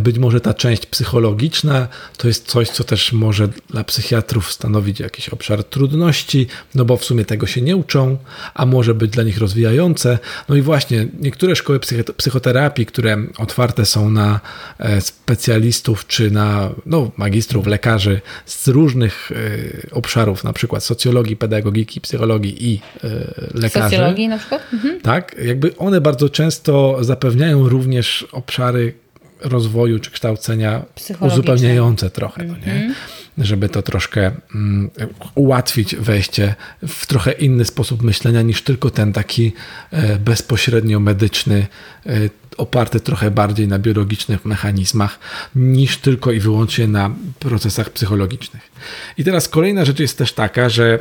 być 0.01 0.19
może 0.19 0.41
ta 0.41 0.55
część 0.55 0.87
psychologiczna 0.87 1.89
to 2.17 2.29
jest 2.29 2.47
coś, 2.47 2.69
co 2.69 2.85
też 2.85 3.13
może 3.13 3.49
dla 3.71 3.85
psychiatrów 3.85 4.53
stanowić 4.53 5.01
jakiś 5.01 5.29
obszar 5.29 5.65
trudności, 5.65 6.47
no 6.75 6.85
bo 6.85 6.97
w 6.97 7.05
sumie 7.05 7.25
tego 7.25 7.47
się 7.47 7.63
nie 7.63 7.77
uczą, 7.77 8.19
a 8.55 8.67
może 8.67 8.95
być 8.95 9.11
dla 9.11 9.23
nich 9.23 9.39
rozwijające. 9.39 10.19
No 10.49 10.57
i 10.57 10.63
właśnie 10.63 11.07
niektóre 11.21 11.57
szkoły 11.57 11.81
psychoterapii, 12.17 12.87
które 12.87 13.17
otwarte 13.39 13.87
są 13.87 14.11
na 14.11 14.41
e, 14.79 15.01
specjalistów 15.01 16.07
czy 16.07 16.31
na 16.31 16.71
no, 16.87 17.11
magistrów, 17.17 17.60
lekarzy 17.67 18.21
z 18.47 18.69
różnych 18.69 19.31
y, 19.31 19.89
obszarów, 19.91 20.45
na 20.45 20.53
przykład 20.53 20.85
socjologii, 20.85 21.37
pedagogiki, 21.37 22.01
psychologii 22.01 22.73
i 22.73 22.75
y, 22.75 23.09
lekarzy. 23.55 23.91
Socjologii 23.91 24.29
na 24.29 24.39
przykład? 24.39 24.63
Mhm. 24.73 25.01
Tak, 25.01 25.37
jakby 25.45 25.77
one 25.77 26.01
bardzo 26.01 26.29
często 26.29 26.97
zapewniają 27.01 27.69
również 27.69 28.27
obszary 28.33 28.95
rozwoju 29.41 29.99
czy 29.99 30.11
kształcenia 30.11 30.83
uzupełniające 31.21 32.11
trochę, 32.11 32.45
no 32.45 32.55
nie? 32.55 32.73
Mhm. 32.73 32.95
żeby 33.39 33.69
to 33.69 33.83
troszkę 33.83 34.31
um, 34.55 34.91
ułatwić 35.35 35.97
wejście 35.97 36.55
w 36.89 37.07
trochę 37.07 37.33
inny 37.33 37.65
sposób 37.65 38.03
myślenia 38.03 38.43
niż 38.43 38.63
tylko 38.63 38.91
ten 38.91 39.13
taki 39.13 39.53
e, 39.91 40.19
bezpośrednio 40.19 41.01
medyczny, 41.01 41.67
e, 42.07 42.11
oparty 42.57 43.01
trochę 43.01 43.31
bardziej 43.31 43.69
na 43.69 43.79
biologicznych 43.79 44.45
mechanizmach 44.45 45.19
niż 45.55 45.99
tylko 45.99 46.33
i 46.33 46.41
wyłącznie 46.41 46.87
na 46.87 47.11
procesach 47.39 47.91
psychologicznych. 47.91 48.71
I 49.19 49.25
teraz 49.25 49.49
kolejna 49.49 49.85
rzecz 49.85 50.01
jest 50.01 50.19
też 50.19 50.33
taka, 50.33 50.69
że 50.69 50.99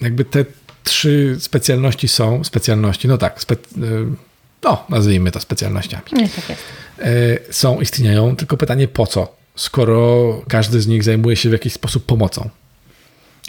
jakby 0.00 0.24
te 0.24 0.44
trzy 0.84 1.36
specjalności 1.40 2.08
są, 2.08 2.44
specjalności, 2.44 3.08
no 3.08 3.18
tak, 3.18 3.42
spe, 3.42 3.56
no, 4.62 4.84
nazwijmy 4.88 5.30
to 5.30 5.40
specjalnościami. 5.40 6.04
Nie, 6.12 6.28
tak 6.28 6.48
jest. 6.48 6.62
E, 6.98 7.52
są, 7.52 7.80
istnieją, 7.80 8.36
tylko 8.36 8.56
pytanie 8.56 8.88
po 8.88 9.06
co, 9.06 9.36
skoro 9.56 10.32
każdy 10.48 10.80
z 10.80 10.86
nich 10.86 11.04
zajmuje 11.04 11.36
się 11.36 11.48
w 11.48 11.52
jakiś 11.52 11.72
sposób 11.72 12.06
pomocą. 12.06 12.50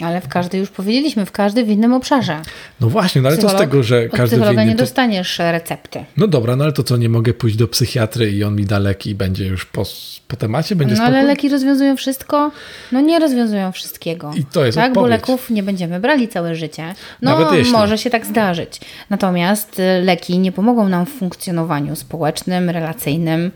Ale 0.04 0.20
w 0.20 0.28
każdej 0.28 0.60
już 0.60 0.70
powiedzieliśmy, 0.70 1.26
w 1.26 1.32
każdy 1.32 1.64
w 1.64 1.68
innym 1.70 1.92
obszarze. 1.92 2.40
No 2.80 2.88
właśnie, 2.88 3.22
no 3.22 3.28
ale 3.28 3.36
Psycholog, 3.36 3.58
co 3.60 3.64
z 3.64 3.70
tego, 3.70 3.82
że 3.82 4.08
każdy 4.08 4.36
w 4.36 4.52
innym... 4.52 4.68
nie 4.68 4.74
dostaniesz 4.74 5.38
recepty. 5.38 6.04
No 6.16 6.26
dobra, 6.28 6.56
no 6.56 6.64
ale 6.64 6.72
to 6.72 6.82
co, 6.82 6.96
nie 6.96 7.08
mogę 7.08 7.34
pójść 7.34 7.56
do 7.56 7.68
psychiatry 7.68 8.30
i 8.32 8.44
on 8.44 8.56
mi 8.56 8.64
da 8.64 8.78
leki 8.78 9.10
i 9.10 9.14
będzie 9.14 9.46
już 9.46 9.64
po, 9.66 9.82
po 10.28 10.36
temacie, 10.36 10.76
będzie 10.76 10.94
No 10.94 11.00
spokój? 11.00 11.16
ale 11.18 11.26
leki 11.26 11.48
rozwiązują 11.48 11.96
wszystko? 11.96 12.50
No 12.92 13.00
nie 13.00 13.18
rozwiązują 13.18 13.72
wszystkiego. 13.72 14.32
I 14.36 14.44
to 14.44 14.64
jest 14.64 14.78
Tak, 14.78 14.90
odpowiedź. 14.90 15.04
bo 15.04 15.06
leków 15.06 15.50
nie 15.50 15.62
będziemy 15.62 16.00
brali 16.00 16.28
całe 16.28 16.54
życie. 16.54 16.94
No 17.22 17.50
może 17.72 17.98
się 17.98 18.10
tak 18.10 18.26
zdarzyć. 18.26 18.80
Natomiast 19.10 19.78
y, 19.78 19.82
leki 20.04 20.38
nie 20.38 20.52
pomogą 20.52 20.88
nam 20.88 21.06
w 21.06 21.10
funkcjonowaniu 21.10 21.96
społecznym, 21.96 22.70
relacyjnym, 22.70 23.50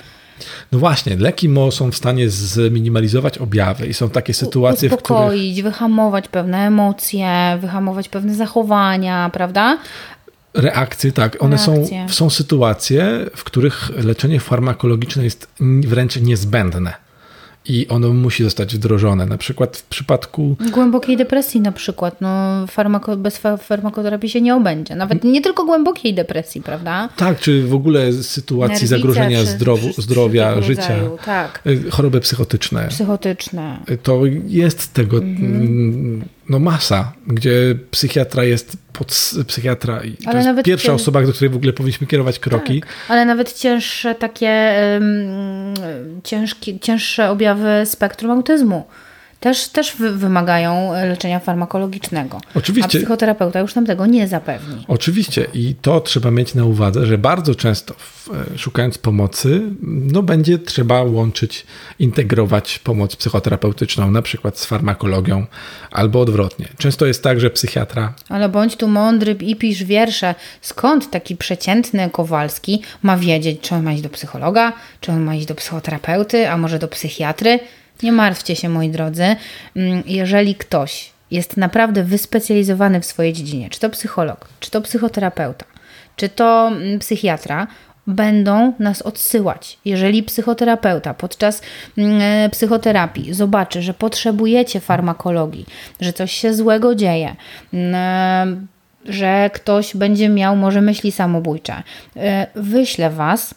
no 0.72 0.78
właśnie, 0.78 1.16
leki 1.16 1.48
mo 1.48 1.70
są 1.70 1.90
w 1.90 1.96
stanie 1.96 2.30
zminimalizować 2.30 3.38
objawy 3.38 3.86
i 3.86 3.94
są 3.94 4.10
takie 4.10 4.34
sytuacje, 4.34 4.88
Uspokoić, 4.88 5.42
w 5.42 5.54
których... 5.54 5.64
wyhamować 5.64 6.28
pewne 6.28 6.58
emocje, 6.58 7.58
wyhamować 7.60 8.08
pewne 8.08 8.34
zachowania, 8.34 9.30
prawda? 9.32 9.78
Reakcje, 10.54 11.12
tak. 11.12 11.42
One 11.42 11.58
są, 11.58 11.86
są 12.08 12.30
sytuacje, 12.30 13.26
w 13.36 13.44
których 13.44 13.90
leczenie 14.04 14.40
farmakologiczne 14.40 15.24
jest 15.24 15.48
wręcz 15.60 16.16
niezbędne 16.16 17.05
i 17.68 17.88
ono 17.88 18.12
musi 18.12 18.44
zostać 18.44 18.76
wdrożone. 18.76 19.26
Na 19.26 19.36
przykład 19.36 19.76
w 19.76 19.84
przypadku. 19.84 20.56
Głębokiej 20.72 21.16
depresji, 21.16 21.60
na 21.60 21.72
przykład. 21.72 22.20
No, 22.20 22.66
farmako, 22.66 23.16
bez 23.16 23.38
farmakoterapii 23.58 24.30
się 24.30 24.40
nie 24.40 24.54
obędzie. 24.54 24.96
Nawet 24.96 25.24
nie 25.24 25.40
tylko 25.40 25.64
głębokiej 25.64 26.14
depresji, 26.14 26.62
prawda? 26.62 27.08
Tak, 27.16 27.40
czy 27.40 27.66
w 27.66 27.74
ogóle 27.74 28.12
sytuacji 28.12 28.86
zagrożenia 28.86 29.40
czy, 29.40 29.46
zdrowu, 29.46 29.92
czy, 29.94 30.02
zdrowia, 30.02 30.54
czy 30.54 30.62
życia. 30.62 30.88
Rodzaju, 30.88 31.18
tak. 31.24 31.62
Y, 31.66 31.90
choroby 31.90 32.20
psychotyczne. 32.20 32.88
Psychotyczne. 32.88 33.80
Y, 33.90 33.98
to 33.98 34.20
jest 34.46 34.92
tego. 34.92 35.18
Mhm 35.18 36.35
no 36.48 36.58
masa, 36.58 37.12
gdzie 37.26 37.74
psychiatra 37.90 38.44
jest 38.44 38.76
pod 38.92 39.32
psychiatra 39.46 40.04
i 40.04 40.16
to 40.16 40.36
jest 40.36 40.48
pierwsza 40.64 40.92
osoba, 40.92 41.22
do 41.22 41.32
której 41.32 41.50
w 41.50 41.56
ogóle 41.56 41.72
powinniśmy 41.72 42.06
kierować 42.06 42.38
kroki. 42.38 42.80
Tak, 42.80 42.88
ale 43.08 43.24
nawet 43.24 43.52
cięższe 43.52 44.14
takie 44.14 44.74
um, 44.92 45.74
ciężkie, 46.24 46.78
cięższe 46.78 47.30
objawy 47.30 47.82
spektrum 47.84 48.30
autyzmu 48.30 48.84
też, 49.40 49.68
też 49.68 49.96
wymagają 49.96 50.92
leczenia 50.92 51.40
farmakologicznego. 51.40 52.40
Oczywiście. 52.54 52.98
A 52.98 53.00
psychoterapeuta 53.00 53.60
już 53.60 53.74
nam 53.74 53.86
tego 53.86 54.06
nie 54.06 54.28
zapewni. 54.28 54.84
Oczywiście 54.88 55.46
i 55.54 55.74
to 55.82 56.00
trzeba 56.00 56.30
mieć 56.30 56.54
na 56.54 56.64
uwadze, 56.64 57.06
że 57.06 57.18
bardzo 57.18 57.54
często 57.54 57.94
e, 58.54 58.58
szukając 58.58 58.98
pomocy, 58.98 59.62
no 59.82 60.22
będzie 60.22 60.58
trzeba 60.58 61.02
łączyć, 61.02 61.66
integrować 61.98 62.78
pomoc 62.78 63.16
psychoterapeutyczną, 63.16 64.10
na 64.10 64.22
przykład 64.22 64.58
z 64.58 64.64
farmakologią, 64.64 65.46
albo 65.90 66.20
odwrotnie. 66.20 66.68
Często 66.78 67.06
jest 67.06 67.22
tak, 67.22 67.40
że 67.40 67.50
psychiatra... 67.50 68.14
Ale 68.28 68.48
bądź 68.48 68.76
tu 68.76 68.88
mądry 68.88 69.36
i 69.40 69.56
pisz 69.56 69.84
wiersze. 69.84 70.34
Skąd 70.60 71.10
taki 71.10 71.36
przeciętny 71.36 72.10
Kowalski 72.10 72.82
ma 73.02 73.16
wiedzieć, 73.16 73.60
czy 73.60 73.74
on 73.74 73.82
ma 73.82 73.92
iść 73.92 74.02
do 74.02 74.08
psychologa, 74.08 74.72
czy 75.00 75.12
on 75.12 75.20
ma 75.20 75.34
iść 75.34 75.46
do 75.46 75.54
psychoterapeuty, 75.54 76.50
a 76.50 76.56
może 76.56 76.78
do 76.78 76.88
psychiatry? 76.88 77.58
Nie 78.02 78.12
martwcie 78.12 78.56
się, 78.56 78.68
moi 78.68 78.90
drodzy. 78.90 79.36
Mm, 79.76 80.02
jeżeli 80.06 80.54
ktoś 80.54 81.10
jest 81.30 81.56
naprawdę 81.56 82.04
wyspecjalizowany 82.04 83.00
w 83.00 83.06
swojej 83.06 83.32
dziedzinie, 83.32 83.70
czy 83.70 83.80
to 83.80 83.90
psycholog, 83.90 84.48
czy 84.60 84.70
to 84.70 84.80
psychoterapeuta, 84.80 85.64
czy 86.16 86.28
to 86.28 86.68
mm, 86.68 86.98
psychiatra, 86.98 87.66
będą 88.06 88.72
nas 88.78 89.02
odsyłać. 89.02 89.78
Jeżeli 89.84 90.22
psychoterapeuta 90.22 91.14
podczas 91.14 91.62
mm, 91.98 92.20
e, 92.20 92.48
psychoterapii 92.50 93.34
zobaczy, 93.34 93.82
że 93.82 93.94
potrzebujecie 93.94 94.80
farmakologii, 94.80 95.66
że 96.00 96.12
coś 96.12 96.32
się 96.32 96.54
złego 96.54 96.94
dzieje, 96.94 97.36
e, 97.74 98.46
że 99.04 99.50
ktoś 99.54 99.96
będzie 99.96 100.28
miał 100.28 100.56
może 100.56 100.80
myśli 100.80 101.12
samobójcze, 101.12 101.82
e, 102.16 102.46
wyślę 102.54 103.10
Was 103.10 103.54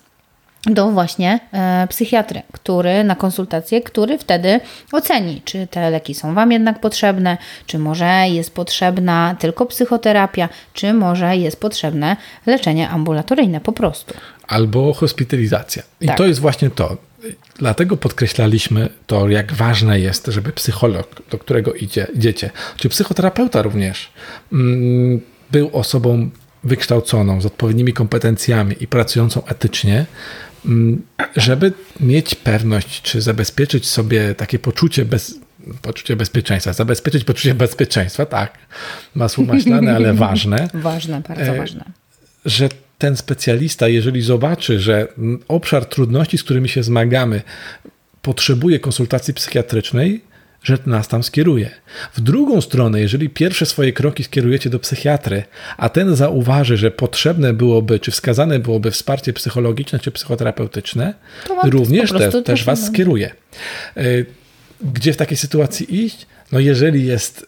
do 0.66 0.92
właśnie 0.92 1.40
e, 1.54 1.88
psychiatry, 1.90 2.42
który 2.52 3.04
na 3.04 3.16
konsultację, 3.16 3.82
który 3.82 4.18
wtedy 4.18 4.60
oceni, 4.92 5.42
czy 5.46 5.68
te 5.68 5.90
leki 5.90 6.14
są 6.14 6.34
Wam 6.34 6.52
jednak 6.52 6.82
potrzebne, 6.82 7.38
czy 7.66 7.80
może 7.80 8.06
jest 8.30 8.54
potrzebna 8.54 9.36
tylko 9.40 9.66
psychoterapia, 9.66 10.50
czy 10.74 10.94
może 10.94 11.38
jest 11.38 11.60
potrzebne 11.60 12.18
leczenie 12.46 12.90
ambulatoryjne 12.90 13.62
po 13.62 13.72
prostu. 13.72 14.14
Albo 14.48 14.94
hospitalizacja. 14.94 15.84
I 16.02 16.08
tak. 16.08 16.18
to 16.18 16.26
jest 16.26 16.40
właśnie 16.40 16.70
to. 16.70 16.98
Dlatego 17.58 17.98
podkreślaliśmy 17.98 18.90
to, 19.08 19.30
jak 19.30 19.54
ważne 19.54 20.00
jest, 20.00 20.26
żeby 20.28 20.52
psycholog, 20.52 21.22
do 21.32 21.38
którego 21.38 21.74
idzie, 21.74 22.08
idziecie, 22.16 22.50
czy 22.78 22.90
psychoterapeuta 22.90 23.62
również, 23.62 24.12
mm, 24.54 25.22
był 25.52 25.70
osobą 25.74 26.30
wykształconą, 26.64 27.42
z 27.42 27.46
odpowiednimi 27.46 27.94
kompetencjami 27.94 28.76
i 28.80 28.88
pracującą 28.88 29.46
etycznie, 29.46 30.06
żeby 31.36 31.74
mieć 32.00 32.36
pewność, 32.36 33.02
czy 33.02 33.22
zabezpieczyć 33.22 33.88
sobie 33.88 34.36
takie 34.36 34.60
poczucie 34.60 35.06
bez, 35.06 35.40
poczucie 35.82 36.16
bezpieczeństwa, 36.16 36.74
zabezpieczyć 36.74 37.24
poczucie 37.24 37.56
bezpieczeństwa, 37.56 38.26
tak, 38.26 38.58
masło 39.16 39.44
maślane, 39.44 39.96
ale 39.96 40.14
ważne. 40.28 40.70
Ważne, 40.74 41.22
bardzo 41.28 41.56
ważne. 41.56 41.86
Że 42.46 42.70
ten 42.98 43.18
specjalista, 43.18 43.88
jeżeli 43.88 44.22
zobaczy, 44.22 44.80
że 44.80 45.08
obszar 45.48 45.86
trudności, 45.86 46.38
z 46.38 46.44
którymi 46.44 46.70
się 46.70 46.84
zmagamy, 46.84 47.42
potrzebuje 48.22 48.80
konsultacji 48.80 49.34
psychiatrycznej, 49.34 50.22
że 50.70 50.78
nas 50.86 51.08
tam 51.08 51.24
skieruje. 51.24 51.70
W 52.14 52.22
drugą 52.22 52.62
stronę, 52.62 53.00
jeżeli 53.00 53.30
pierwsze 53.30 53.66
swoje 53.66 53.94
kroki 53.94 54.24
skierujecie 54.24 54.70
do 54.70 54.80
psychiatry, 54.80 55.44
a 55.78 55.90
ten 55.90 56.16
zauważy, 56.16 56.78
że 56.78 56.92
potrzebne 56.92 57.54
byłoby, 57.54 58.00
czy 58.00 58.12
wskazane 58.12 58.60
byłoby 58.60 58.92
wsparcie 58.92 59.34
psychologiczne, 59.34 60.00
czy 60.00 60.12
psychoterapeutyczne, 60.12 61.14
również 61.64 62.12
te, 62.12 62.44
też 62.44 62.64
was 62.64 62.86
skieruje. 62.86 63.32
E, 63.98 64.04
gdzie 64.82 65.14
w 65.14 65.18
takiej 65.18 65.38
sytuacji 65.38 66.06
iść? 66.06 66.28
No 66.52 66.60
jeżeli 66.60 67.06
jest 67.06 67.46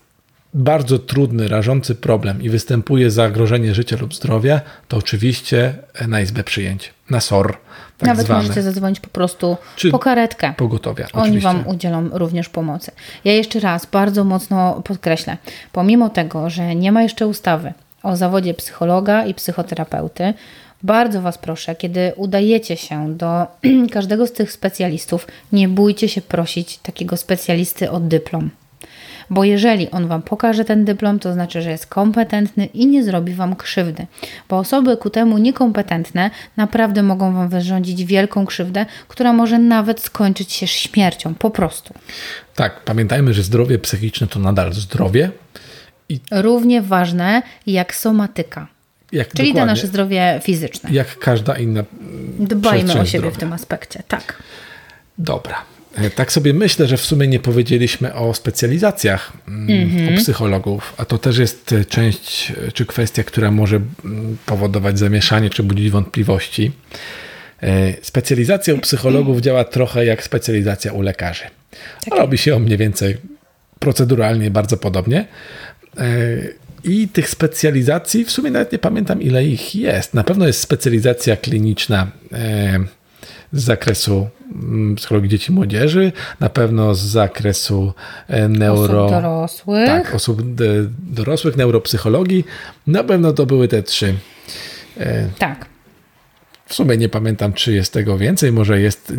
bardzo 0.54 1.00
trudny, 1.00 1.48
rażący 1.48 1.96
problem 1.96 2.42
i 2.42 2.50
występuje 2.50 3.12
zagrożenie 3.12 3.76
życia 3.76 3.98
lub 4.02 4.16
zdrowia, 4.16 4.62
to 4.88 4.98
oczywiście 4.98 5.74
na 6.08 6.22
izbę 6.22 6.44
przyjęć, 6.44 6.94
na 7.10 7.22
SOR. 7.22 7.58
Tak 8.02 8.08
Nawet 8.08 8.26
zwane. 8.26 8.42
możecie 8.42 8.62
zadzwonić 8.62 9.00
po 9.00 9.08
prostu 9.08 9.58
Czy 9.76 9.92
po 9.92 10.00
karetkę. 10.00 10.54
Pogotowia. 10.58 11.08
Oni 11.14 11.22
oczywiście. 11.22 11.48
Wam 11.50 11.68
udzielą 11.68 12.10
również 12.12 12.50
pomocy. 12.50 12.92
Ja 13.26 13.34
jeszcze 13.34 13.60
raz 13.60 13.86
bardzo 13.86 14.24
mocno 14.24 14.82
podkreślę, 14.86 15.38
pomimo 15.72 16.10
tego, 16.10 16.50
że 16.50 16.76
nie 16.76 16.92
ma 16.92 17.04
jeszcze 17.04 17.28
ustawy 17.28 17.74
o 18.04 18.16
zawodzie 18.16 18.54
psychologa 18.54 19.26
i 19.26 19.34
psychoterapeuty, 19.34 20.34
bardzo 20.84 21.22
Was 21.22 21.38
proszę, 21.38 21.76
kiedy 21.76 22.14
udajecie 22.16 22.78
się 22.78 23.14
do 23.18 23.48
każdego 23.94 24.28
z 24.28 24.32
tych 24.32 24.52
specjalistów, 24.52 25.28
nie 25.52 25.68
bójcie 25.70 26.10
się 26.10 26.22
prosić 26.22 26.78
takiego 26.78 27.18
specjalisty 27.18 27.92
o 27.92 28.00
dyplom. 28.00 28.50
Bo 29.32 29.44
jeżeli 29.44 29.92
on 29.92 30.08
Wam 30.08 30.22
pokaże 30.22 30.66
ten 30.66 30.86
dyplom, 30.86 31.20
to 31.20 31.34
znaczy, 31.34 31.62
że 31.62 31.72
jest 31.72 31.86
kompetentny 31.86 32.66
i 32.66 32.88
nie 32.88 33.04
zrobi 33.04 33.34
Wam 33.34 33.56
krzywdy. 33.56 34.08
Bo 34.50 34.58
osoby 34.58 34.98
ku 34.98 35.10
temu 35.10 35.38
niekompetentne 35.38 36.32
naprawdę 36.58 37.04
mogą 37.04 37.34
Wam 37.34 37.50
wyrządzić 37.50 38.06
wielką 38.06 38.46
krzywdę, 38.46 38.86
która 39.08 39.34
może 39.34 39.60
nawet 39.60 40.02
skończyć 40.02 40.54
się 40.54 40.68
śmiercią, 40.68 41.36
po 41.36 41.50
prostu. 41.50 41.94
Tak, 42.56 42.84
pamiętajmy, 42.84 43.34
że 43.34 43.44
zdrowie 43.44 43.80
psychiczne 43.80 44.28
to 44.28 44.40
nadal 44.40 44.74
zdrowie. 44.74 45.32
I 46.10 46.20
Równie 46.32 46.82
ważne 46.82 47.42
jak 47.68 47.96
somatyka. 47.96 48.68
Jak 49.12 49.34
Czyli 49.34 49.54
to 49.54 49.66
nasze 49.66 49.88
zdrowie 49.88 50.40
fizyczne. 50.44 50.90
Jak 50.92 51.20
każda 51.20 51.58
inna. 51.58 51.84
Dbajmy 52.40 52.94
o 52.94 53.06
siebie 53.06 53.20
zdrowia. 53.20 53.36
w 53.36 53.38
tym 53.38 53.54
aspekcie, 53.54 54.04
tak. 54.08 54.44
Dobra. 55.18 55.56
E, 55.96 56.10
tak 56.10 56.32
sobie 56.32 56.54
myślę, 56.54 56.88
że 56.88 56.98
w 56.98 57.02
sumie 57.02 57.28
nie 57.28 57.40
powiedzieliśmy 57.40 58.14
o 58.14 58.34
specjalizacjach 58.34 59.34
mm-hmm. 59.48 60.18
psychologów, 60.18 60.94
a 60.98 61.06
to 61.06 61.18
też 61.18 61.38
jest 61.38 61.74
e, 61.74 61.86
część 61.86 62.52
e, 62.68 62.72
czy 62.72 62.86
kwestia, 62.86 63.24
która 63.24 63.52
może 63.52 63.80
mm, 64.06 64.38
powodować 64.46 65.00
zamieszanie 65.00 65.50
czy 65.50 65.64
budzić 65.64 65.90
wątpliwości. 65.90 66.72
Specjalizacja 68.02 68.74
u 68.74 68.78
psychologów 68.78 69.42
działa 69.42 69.64
trochę 69.64 70.06
jak 70.06 70.24
specjalizacja 70.24 70.94
u 70.94 71.02
lekarzy. 71.02 71.44
Tak. 72.10 72.20
Robi 72.20 72.38
się 72.38 72.56
o 72.56 72.60
mniej 72.60 72.78
więcej 72.78 73.18
proceduralnie 73.80 74.52
bardzo 74.52 74.78
podobnie. 74.78 75.28
I 76.84 77.08
tych 77.08 77.30
specjalizacji 77.30 78.26
w 78.26 78.32
sumie 78.32 78.52
nawet 78.52 78.72
nie 78.72 78.80
pamiętam, 78.80 79.22
ile 79.22 79.46
ich 79.46 79.76
jest. 79.76 80.14
Na 80.14 80.24
pewno 80.24 80.48
jest 80.48 80.60
specjalizacja 80.60 81.38
kliniczna 81.38 82.12
z 83.54 83.64
zakresu 83.64 84.28
mm, 84.56 84.96
psychologii 84.96 85.30
dzieci 85.30 85.52
i 85.52 85.56
młodzieży, 85.56 86.12
na 86.40 86.50
pewno 86.50 86.96
z 86.96 87.00
zakresu 87.00 87.94
e, 88.28 88.48
neuro... 88.48 89.06
Osób 89.06 89.16
dorosłych. 89.16 89.88
Tak, 89.88 90.16
osób 90.16 90.42
dorosłych, 91.00 91.58
neuropsychologii. 91.58 92.46
Na 92.88 93.04
pewno 93.04 93.34
to 93.34 93.46
były 93.46 93.68
te 93.68 93.84
trzy. 93.84 94.16
E, 95.00 95.28
tak. 95.40 95.66
W 96.66 96.74
sumie 96.74 96.98
nie 96.98 97.10
pamiętam, 97.10 97.54
czy 97.54 97.74
jest 97.74 97.94
tego 97.94 98.18
więcej. 98.18 98.52
Może 98.52 98.82
jest. 98.82 99.14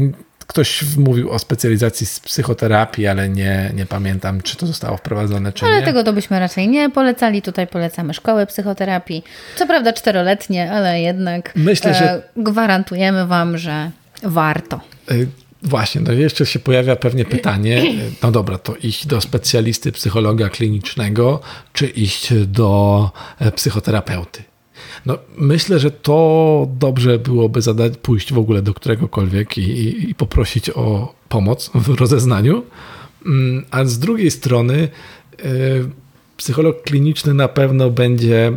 Ktoś 0.47 0.97
mówił 0.97 1.31
o 1.31 1.39
specjalizacji 1.39 2.07
z 2.07 2.21
psychoterapii, 2.21 3.07
ale 3.07 3.29
nie, 3.29 3.71
nie 3.75 3.87
pamiętam, 3.87 4.41
czy 4.43 4.57
to 4.57 4.67
zostało 4.67 4.97
wprowadzone, 4.97 5.53
czy 5.53 5.65
ale 5.65 5.75
nie. 5.75 5.77
Ale 5.77 5.87
tego 5.87 6.05
to 6.05 6.13
byśmy 6.13 6.41
raczej 6.41 6.69
nie 6.69 6.91
polecali. 6.91 7.43
Tutaj 7.43 7.67
polecamy 7.67 8.15
szkołę 8.15 8.47
psychoterapii. 8.47 9.25
Co 9.57 9.67
prawda 9.67 9.93
czteroletnie, 9.93 10.73
ale 10.73 11.01
jednak 11.01 11.53
Myślę, 11.57 11.95
że... 11.95 12.05
E, 12.05 12.23
gwarantujemy 12.37 13.27
Wam, 13.27 13.59
że 13.59 13.91
warto. 14.23 14.81
Y, 15.11 15.29
właśnie, 15.63 16.01
no 16.01 16.13
jeszcze 16.13 16.47
się 16.47 16.59
pojawia 16.59 16.97
pewnie 16.97 17.25
pytanie, 17.25 17.95
no 18.23 18.31
dobra, 18.31 18.59
to 18.59 18.77
iść 18.77 19.07
do 19.07 19.21
specjalisty 19.21 19.93
psychologa 19.93 20.49
klinicznego, 20.49 21.41
czy 21.73 21.87
iść 21.87 22.35
do 22.47 23.11
e, 23.39 23.53
psychoterapeuty? 23.53 24.43
No, 25.07 25.19
myślę, 25.37 25.79
że 25.79 25.91
to 25.91 26.69
dobrze 26.79 27.19
byłoby 27.19 27.63
zadać, 27.63 27.93
pójść 27.97 28.33
w 28.33 28.39
ogóle 28.39 28.63
do 28.63 28.75
któregokolwiek 28.75 29.59
i, 29.59 29.61
i, 29.61 30.11
i 30.11 30.15
poprosić 30.15 30.71
o 30.71 31.15
pomoc 31.29 31.71
w 31.75 31.89
rozeznaniu. 31.89 32.63
Mm, 33.27 33.65
a 33.71 33.85
z 33.85 33.99
drugiej 33.99 34.31
strony, 34.31 34.89
e, 35.39 35.47
psycholog 36.37 36.83
kliniczny 36.83 37.35
na 37.35 37.49
pewno 37.49 37.91
będzie 37.91 38.53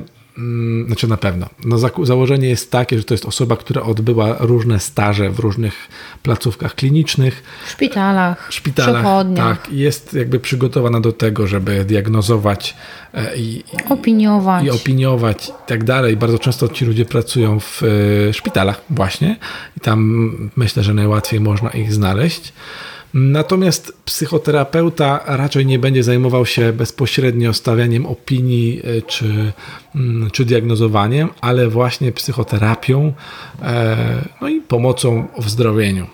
znaczy 0.87 1.07
na 1.07 1.17
pewno. 1.17 1.49
No, 1.65 1.77
założenie 2.03 2.49
jest 2.49 2.71
takie, 2.71 2.97
że 2.97 3.03
to 3.03 3.13
jest 3.13 3.25
osoba, 3.25 3.57
która 3.57 3.81
odbyła 3.81 4.35
różne 4.39 4.79
staże 4.79 5.29
w 5.29 5.39
różnych 5.39 5.87
placówkach 6.23 6.75
klinicznych. 6.75 7.43
W 7.65 7.69
szpitalach, 7.69 8.47
szpitalach 8.49 9.05
tak, 9.35 9.67
jest 9.71 10.13
jakby 10.13 10.39
przygotowana 10.39 10.99
do 10.99 11.11
tego, 11.11 11.47
żeby 11.47 11.85
diagnozować 11.85 12.75
e, 13.13 13.37
i 13.37 13.63
opiniować 13.89 14.65
i 14.65 14.69
opiniować 14.69 15.49
i 15.49 15.67
tak 15.67 15.83
dalej. 15.83 16.17
Bardzo 16.17 16.39
często 16.39 16.67
ci 16.67 16.85
ludzie 16.85 17.05
pracują 17.05 17.59
w 17.59 17.81
e, 17.83 18.33
szpitalach 18.33 18.81
właśnie 18.89 19.37
i 19.77 19.79
tam 19.79 20.31
myślę, 20.55 20.83
że 20.83 20.93
najłatwiej 20.93 21.39
można 21.39 21.69
ich 21.69 21.93
znaleźć. 21.93 22.53
Natomiast 23.17 23.93
psychoterapeuta 24.05 25.23
raczej 25.25 25.65
nie 25.65 25.79
będzie 25.79 26.03
zajmował 26.03 26.45
się 26.45 26.73
bezpośrednio 26.73 27.53
stawianiem 27.53 28.05
opinii 28.05 28.81
e, 28.83 29.01
czy, 29.01 29.51
mm, 29.95 30.31
czy 30.31 30.45
diagnozowaniem, 30.45 31.29
ale 31.41 31.67
właśnie 31.67 32.11
psychoterapią 32.11 33.13
e, 33.61 33.97
no 34.41 34.49
i 34.49 34.61
pomocą 34.61 35.27
w 35.37 35.49
zdrowieniu. 35.49 36.07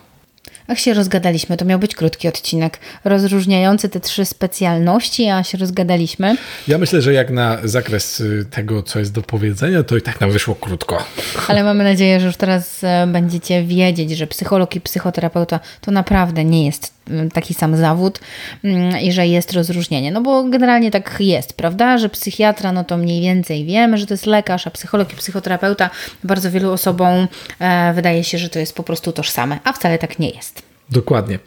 Ach, 0.67 0.79
się 0.79 0.93
rozgadaliśmy. 0.93 1.57
To 1.57 1.65
miał 1.65 1.79
być 1.79 1.95
krótki 1.95 2.27
odcinek 2.27 2.79
rozróżniający 3.03 3.89
te 3.89 3.99
trzy 3.99 4.25
specjalności, 4.25 5.27
a 5.27 5.43
się 5.43 5.57
rozgadaliśmy. 5.57 6.35
Ja 6.67 6.77
myślę, 6.77 7.01
że 7.01 7.13
jak 7.13 7.29
na 7.29 7.57
zakres 7.63 8.19
y, 8.19 8.45
tego, 8.51 8.83
co 8.83 8.99
jest 8.99 9.13
do 9.13 9.21
powiedzenia, 9.21 9.83
to 9.83 9.97
i 9.97 10.01
tak 10.01 10.21
nam 10.21 10.31
wyszło 10.31 10.55
krótko. 10.55 11.03
Ale 11.47 11.63
mamy 11.63 11.83
nadzieję, 11.83 12.19
że 12.19 12.25
już 12.25 12.37
teraz 12.37 12.83
e, 12.83 13.07
będziecie 13.07 13.63
wiedzieć, 13.63 14.11
że 14.11 14.27
psycholog 14.27 14.75
i 14.75 14.81
psychoterapeuta 14.81 15.59
to 15.81 15.91
naprawdę 15.91 16.45
nie 16.45 16.65
jest 16.65 17.00
taki 17.33 17.53
sam 17.53 17.75
zawód 17.75 18.19
mm, 18.63 18.99
i 18.99 19.11
że 19.11 19.27
jest 19.27 19.53
rozróżnienie. 19.53 20.11
No 20.11 20.21
bo 20.21 20.43
generalnie 20.43 20.91
tak 20.91 21.15
jest, 21.19 21.53
prawda? 21.53 21.97
Że 21.97 22.09
psychiatra, 22.09 22.71
no 22.71 22.83
to 22.83 22.97
mniej 22.97 23.21
więcej 23.21 23.65
wiemy, 23.65 23.97
że 23.97 24.05
to 24.05 24.13
jest 24.13 24.25
lekarz, 24.25 24.67
a 24.67 24.71
psycholog 24.71 25.13
i 25.13 25.15
psychoterapeuta 25.15 25.89
bardzo 26.23 26.51
wielu 26.51 26.71
osobom 26.71 27.27
e, 27.59 27.93
wydaje 27.93 28.23
się, 28.23 28.37
że 28.37 28.49
to 28.49 28.59
jest 28.59 28.75
po 28.75 28.83
prostu 28.83 29.11
tożsame, 29.11 29.59
a 29.63 29.73
wcale 29.73 29.97
tak 29.97 30.19
nie 30.19 30.29
jest. 30.29 30.61
Dokładnie. 30.89 31.39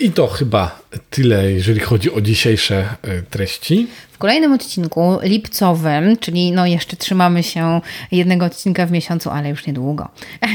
I 0.00 0.12
to 0.12 0.26
chyba 0.26 0.80
tyle, 1.10 1.52
jeżeli 1.52 1.80
chodzi 1.80 2.12
o 2.12 2.20
dzisiejsze 2.20 2.88
e, 3.02 3.22
treści. 3.22 3.86
W 4.12 4.18
kolejnym 4.18 4.52
odcinku 4.52 5.18
lipcowym, 5.22 6.16
czyli 6.16 6.52
no 6.52 6.66
jeszcze 6.66 6.96
trzymamy 6.96 7.42
się 7.42 7.80
jednego 8.12 8.46
odcinka 8.46 8.86
w 8.86 8.92
miesiącu, 8.92 9.30
ale 9.30 9.48
już 9.48 9.66
niedługo, 9.66 10.08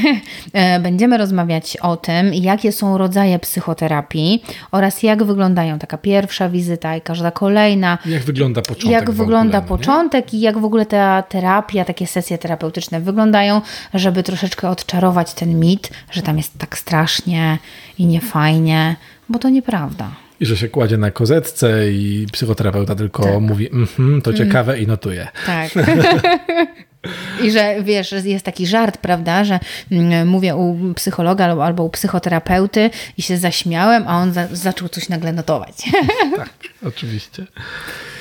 e, 0.52 0.80
będziemy 0.80 1.18
rozmawiać 1.18 1.76
o 1.76 1.96
tym, 1.96 2.34
jakie 2.34 2.72
są 2.72 2.98
rodzaje 2.98 3.38
psychoterapii 3.38 4.44
oraz 4.72 5.02
jak 5.02 5.24
wyglądają 5.24 5.78
taka 5.78 5.98
pierwsza 5.98 6.48
wizyta 6.48 6.96
i 6.96 7.00
każda 7.00 7.30
kolejna. 7.30 7.98
Jak 8.06 8.22
wygląda 8.22 8.62
początek. 8.62 8.90
Jak 8.90 9.10
wygląda 9.10 9.58
ogóle, 9.58 9.78
początek 9.78 10.32
nie? 10.32 10.38
i 10.38 10.42
jak 10.42 10.58
w 10.58 10.64
ogóle 10.64 10.86
ta 10.86 11.22
terapia, 11.22 11.84
takie 11.84 12.06
sesje 12.06 12.38
terapeutyczne 12.38 13.00
wyglądają, 13.00 13.60
żeby 13.94 14.22
troszeczkę 14.22 14.68
odczarować 14.68 15.34
ten 15.34 15.60
mit, 15.60 15.90
że 16.10 16.22
tam 16.22 16.36
jest 16.36 16.58
tak 16.58 16.78
strasznie 16.78 17.58
i 17.98 18.06
niefajnie, 18.06 18.96
bo 19.28 19.38
to 19.38 19.48
nieprawda. 19.48 20.10
I 20.40 20.46
że 20.46 20.56
się 20.56 20.68
kładzie 20.68 20.96
na 20.96 21.10
kozetce 21.10 21.92
i 21.92 22.26
psychoterapeuta 22.32 22.94
tylko 22.94 23.22
tak. 23.22 23.40
mówi, 23.40 23.70
mhm, 23.72 24.22
to 24.22 24.30
mm. 24.30 24.44
ciekawe 24.44 24.80
i 24.80 24.86
notuje. 24.86 25.28
Tak. 25.46 25.70
I 27.42 27.50
że 27.50 27.82
wiesz, 27.82 28.14
jest 28.24 28.44
taki 28.44 28.66
żart, 28.66 28.98
prawda, 28.98 29.44
że 29.44 29.60
mm, 29.92 30.28
mówię 30.28 30.56
u 30.56 30.94
psychologa 30.94 31.56
albo 31.62 31.84
u 31.84 31.90
psychoterapeuty 31.90 32.90
i 33.18 33.22
się 33.22 33.38
zaśmiałem, 33.38 34.04
a 34.08 34.16
on 34.16 34.32
za 34.32 34.46
zaczął 34.52 34.88
coś 34.88 35.08
nagle 35.08 35.32
notować. 35.32 35.74
Tak, 36.36 36.50
oczywiście. 36.88 37.46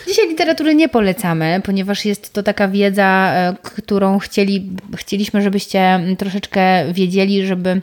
Dzisiaj 0.08 0.30
literatury 0.30 0.76
nie 0.76 0.90
polecamy, 0.90 1.62
ponieważ 1.66 2.06
jest 2.06 2.34
to 2.34 2.44
taka 2.44 2.68
wiedza, 2.68 3.34
e, 3.34 3.56
którą 3.64 4.20
chcieli, 4.20 4.70
chcieliśmy, 4.98 5.42
żebyście 5.42 6.00
troszeczkę 6.18 6.94
wiedzieli, 6.94 7.46
żeby 7.46 7.82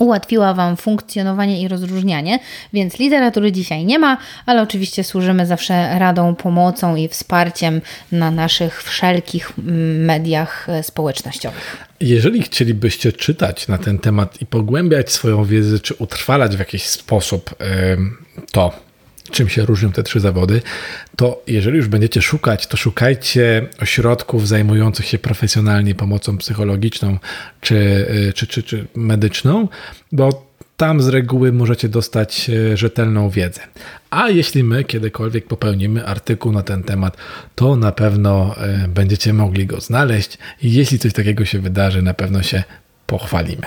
ułatwiła 0.00 0.54
Wam 0.54 0.76
funkcjonowanie 0.76 1.62
i 1.62 1.68
rozróżnianie, 1.68 2.38
więc 2.72 2.98
literatury 2.98 3.52
dzisiaj 3.52 3.84
nie 3.84 3.98
ma, 3.98 4.16
ale 4.46 4.62
oczywiście 4.62 5.04
służymy 5.04 5.46
zawsze 5.46 5.98
radą, 5.98 6.34
pomocą 6.34 6.96
i 6.96 7.08
wsparciem 7.08 7.80
na 8.12 8.30
naszych 8.30 8.82
wszelkich 8.82 9.52
mm, 9.58 10.04
mediach 10.04 10.68
e, 10.68 10.82
społecznościowych. 10.82 11.76
Jeżeli 12.00 12.42
chcielibyście 12.42 13.12
czytać 13.12 13.68
na 13.68 13.78
ten 13.78 13.98
temat 13.98 14.42
i 14.42 14.46
pogłębiać 14.46 15.12
swoją 15.12 15.44
wiedzę, 15.44 15.78
czy 15.78 15.94
utrwalać 15.94 16.56
w 16.56 16.58
jakiś 16.58 16.82
sposób 16.82 17.54
to, 18.52 18.72
czym 19.30 19.48
się 19.48 19.64
różnią 19.64 19.92
te 19.92 20.02
trzy 20.02 20.20
zawody, 20.20 20.62
to 21.16 21.42
jeżeli 21.46 21.76
już 21.76 21.88
będziecie 21.88 22.22
szukać, 22.22 22.66
to 22.66 22.76
szukajcie 22.76 23.66
ośrodków 23.82 24.48
zajmujących 24.48 25.06
się 25.06 25.18
profesjonalnie 25.18 25.94
pomocą 25.94 26.38
psychologiczną 26.38 27.18
czy, 27.60 27.74
y, 28.28 28.32
czy, 28.32 28.46
czy, 28.46 28.62
czy 28.62 28.86
medyczną, 28.94 29.68
bo 30.12 30.50
tam 30.76 31.02
z 31.02 31.08
reguły 31.08 31.52
możecie 31.52 31.88
dostać 31.88 32.50
y, 32.50 32.76
rzetelną 32.76 33.30
wiedzę. 33.30 33.60
A 34.10 34.28
jeśli 34.28 34.64
my 34.64 34.84
kiedykolwiek 34.84 35.46
popełnimy 35.46 36.06
artykuł 36.06 36.52
na 36.52 36.62
ten 36.62 36.82
temat, 36.82 37.16
to 37.54 37.76
na 37.76 37.92
pewno 37.92 38.54
y, 38.84 38.88
będziecie 38.88 39.32
mogli 39.32 39.66
go 39.66 39.80
znaleźć 39.80 40.38
i 40.62 40.72
jeśli 40.72 40.98
coś 40.98 41.12
takiego 41.12 41.44
się 41.44 41.58
wydarzy, 41.58 42.02
na 42.02 42.14
pewno 42.14 42.42
się 42.42 42.62
pochwalimy. 43.06 43.66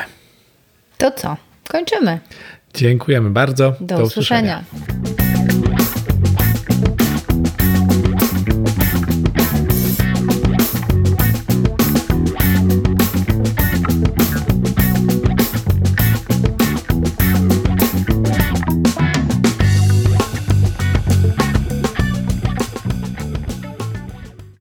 To 0.98 1.12
co? 1.12 1.38
Kończymy. 1.68 2.20
Dziękujemy 2.74 3.30
bardzo. 3.30 3.76
Do, 3.80 3.98
Do 3.98 4.04
usłyszenia. 4.04 4.64
usłyszenia. 4.74 5.23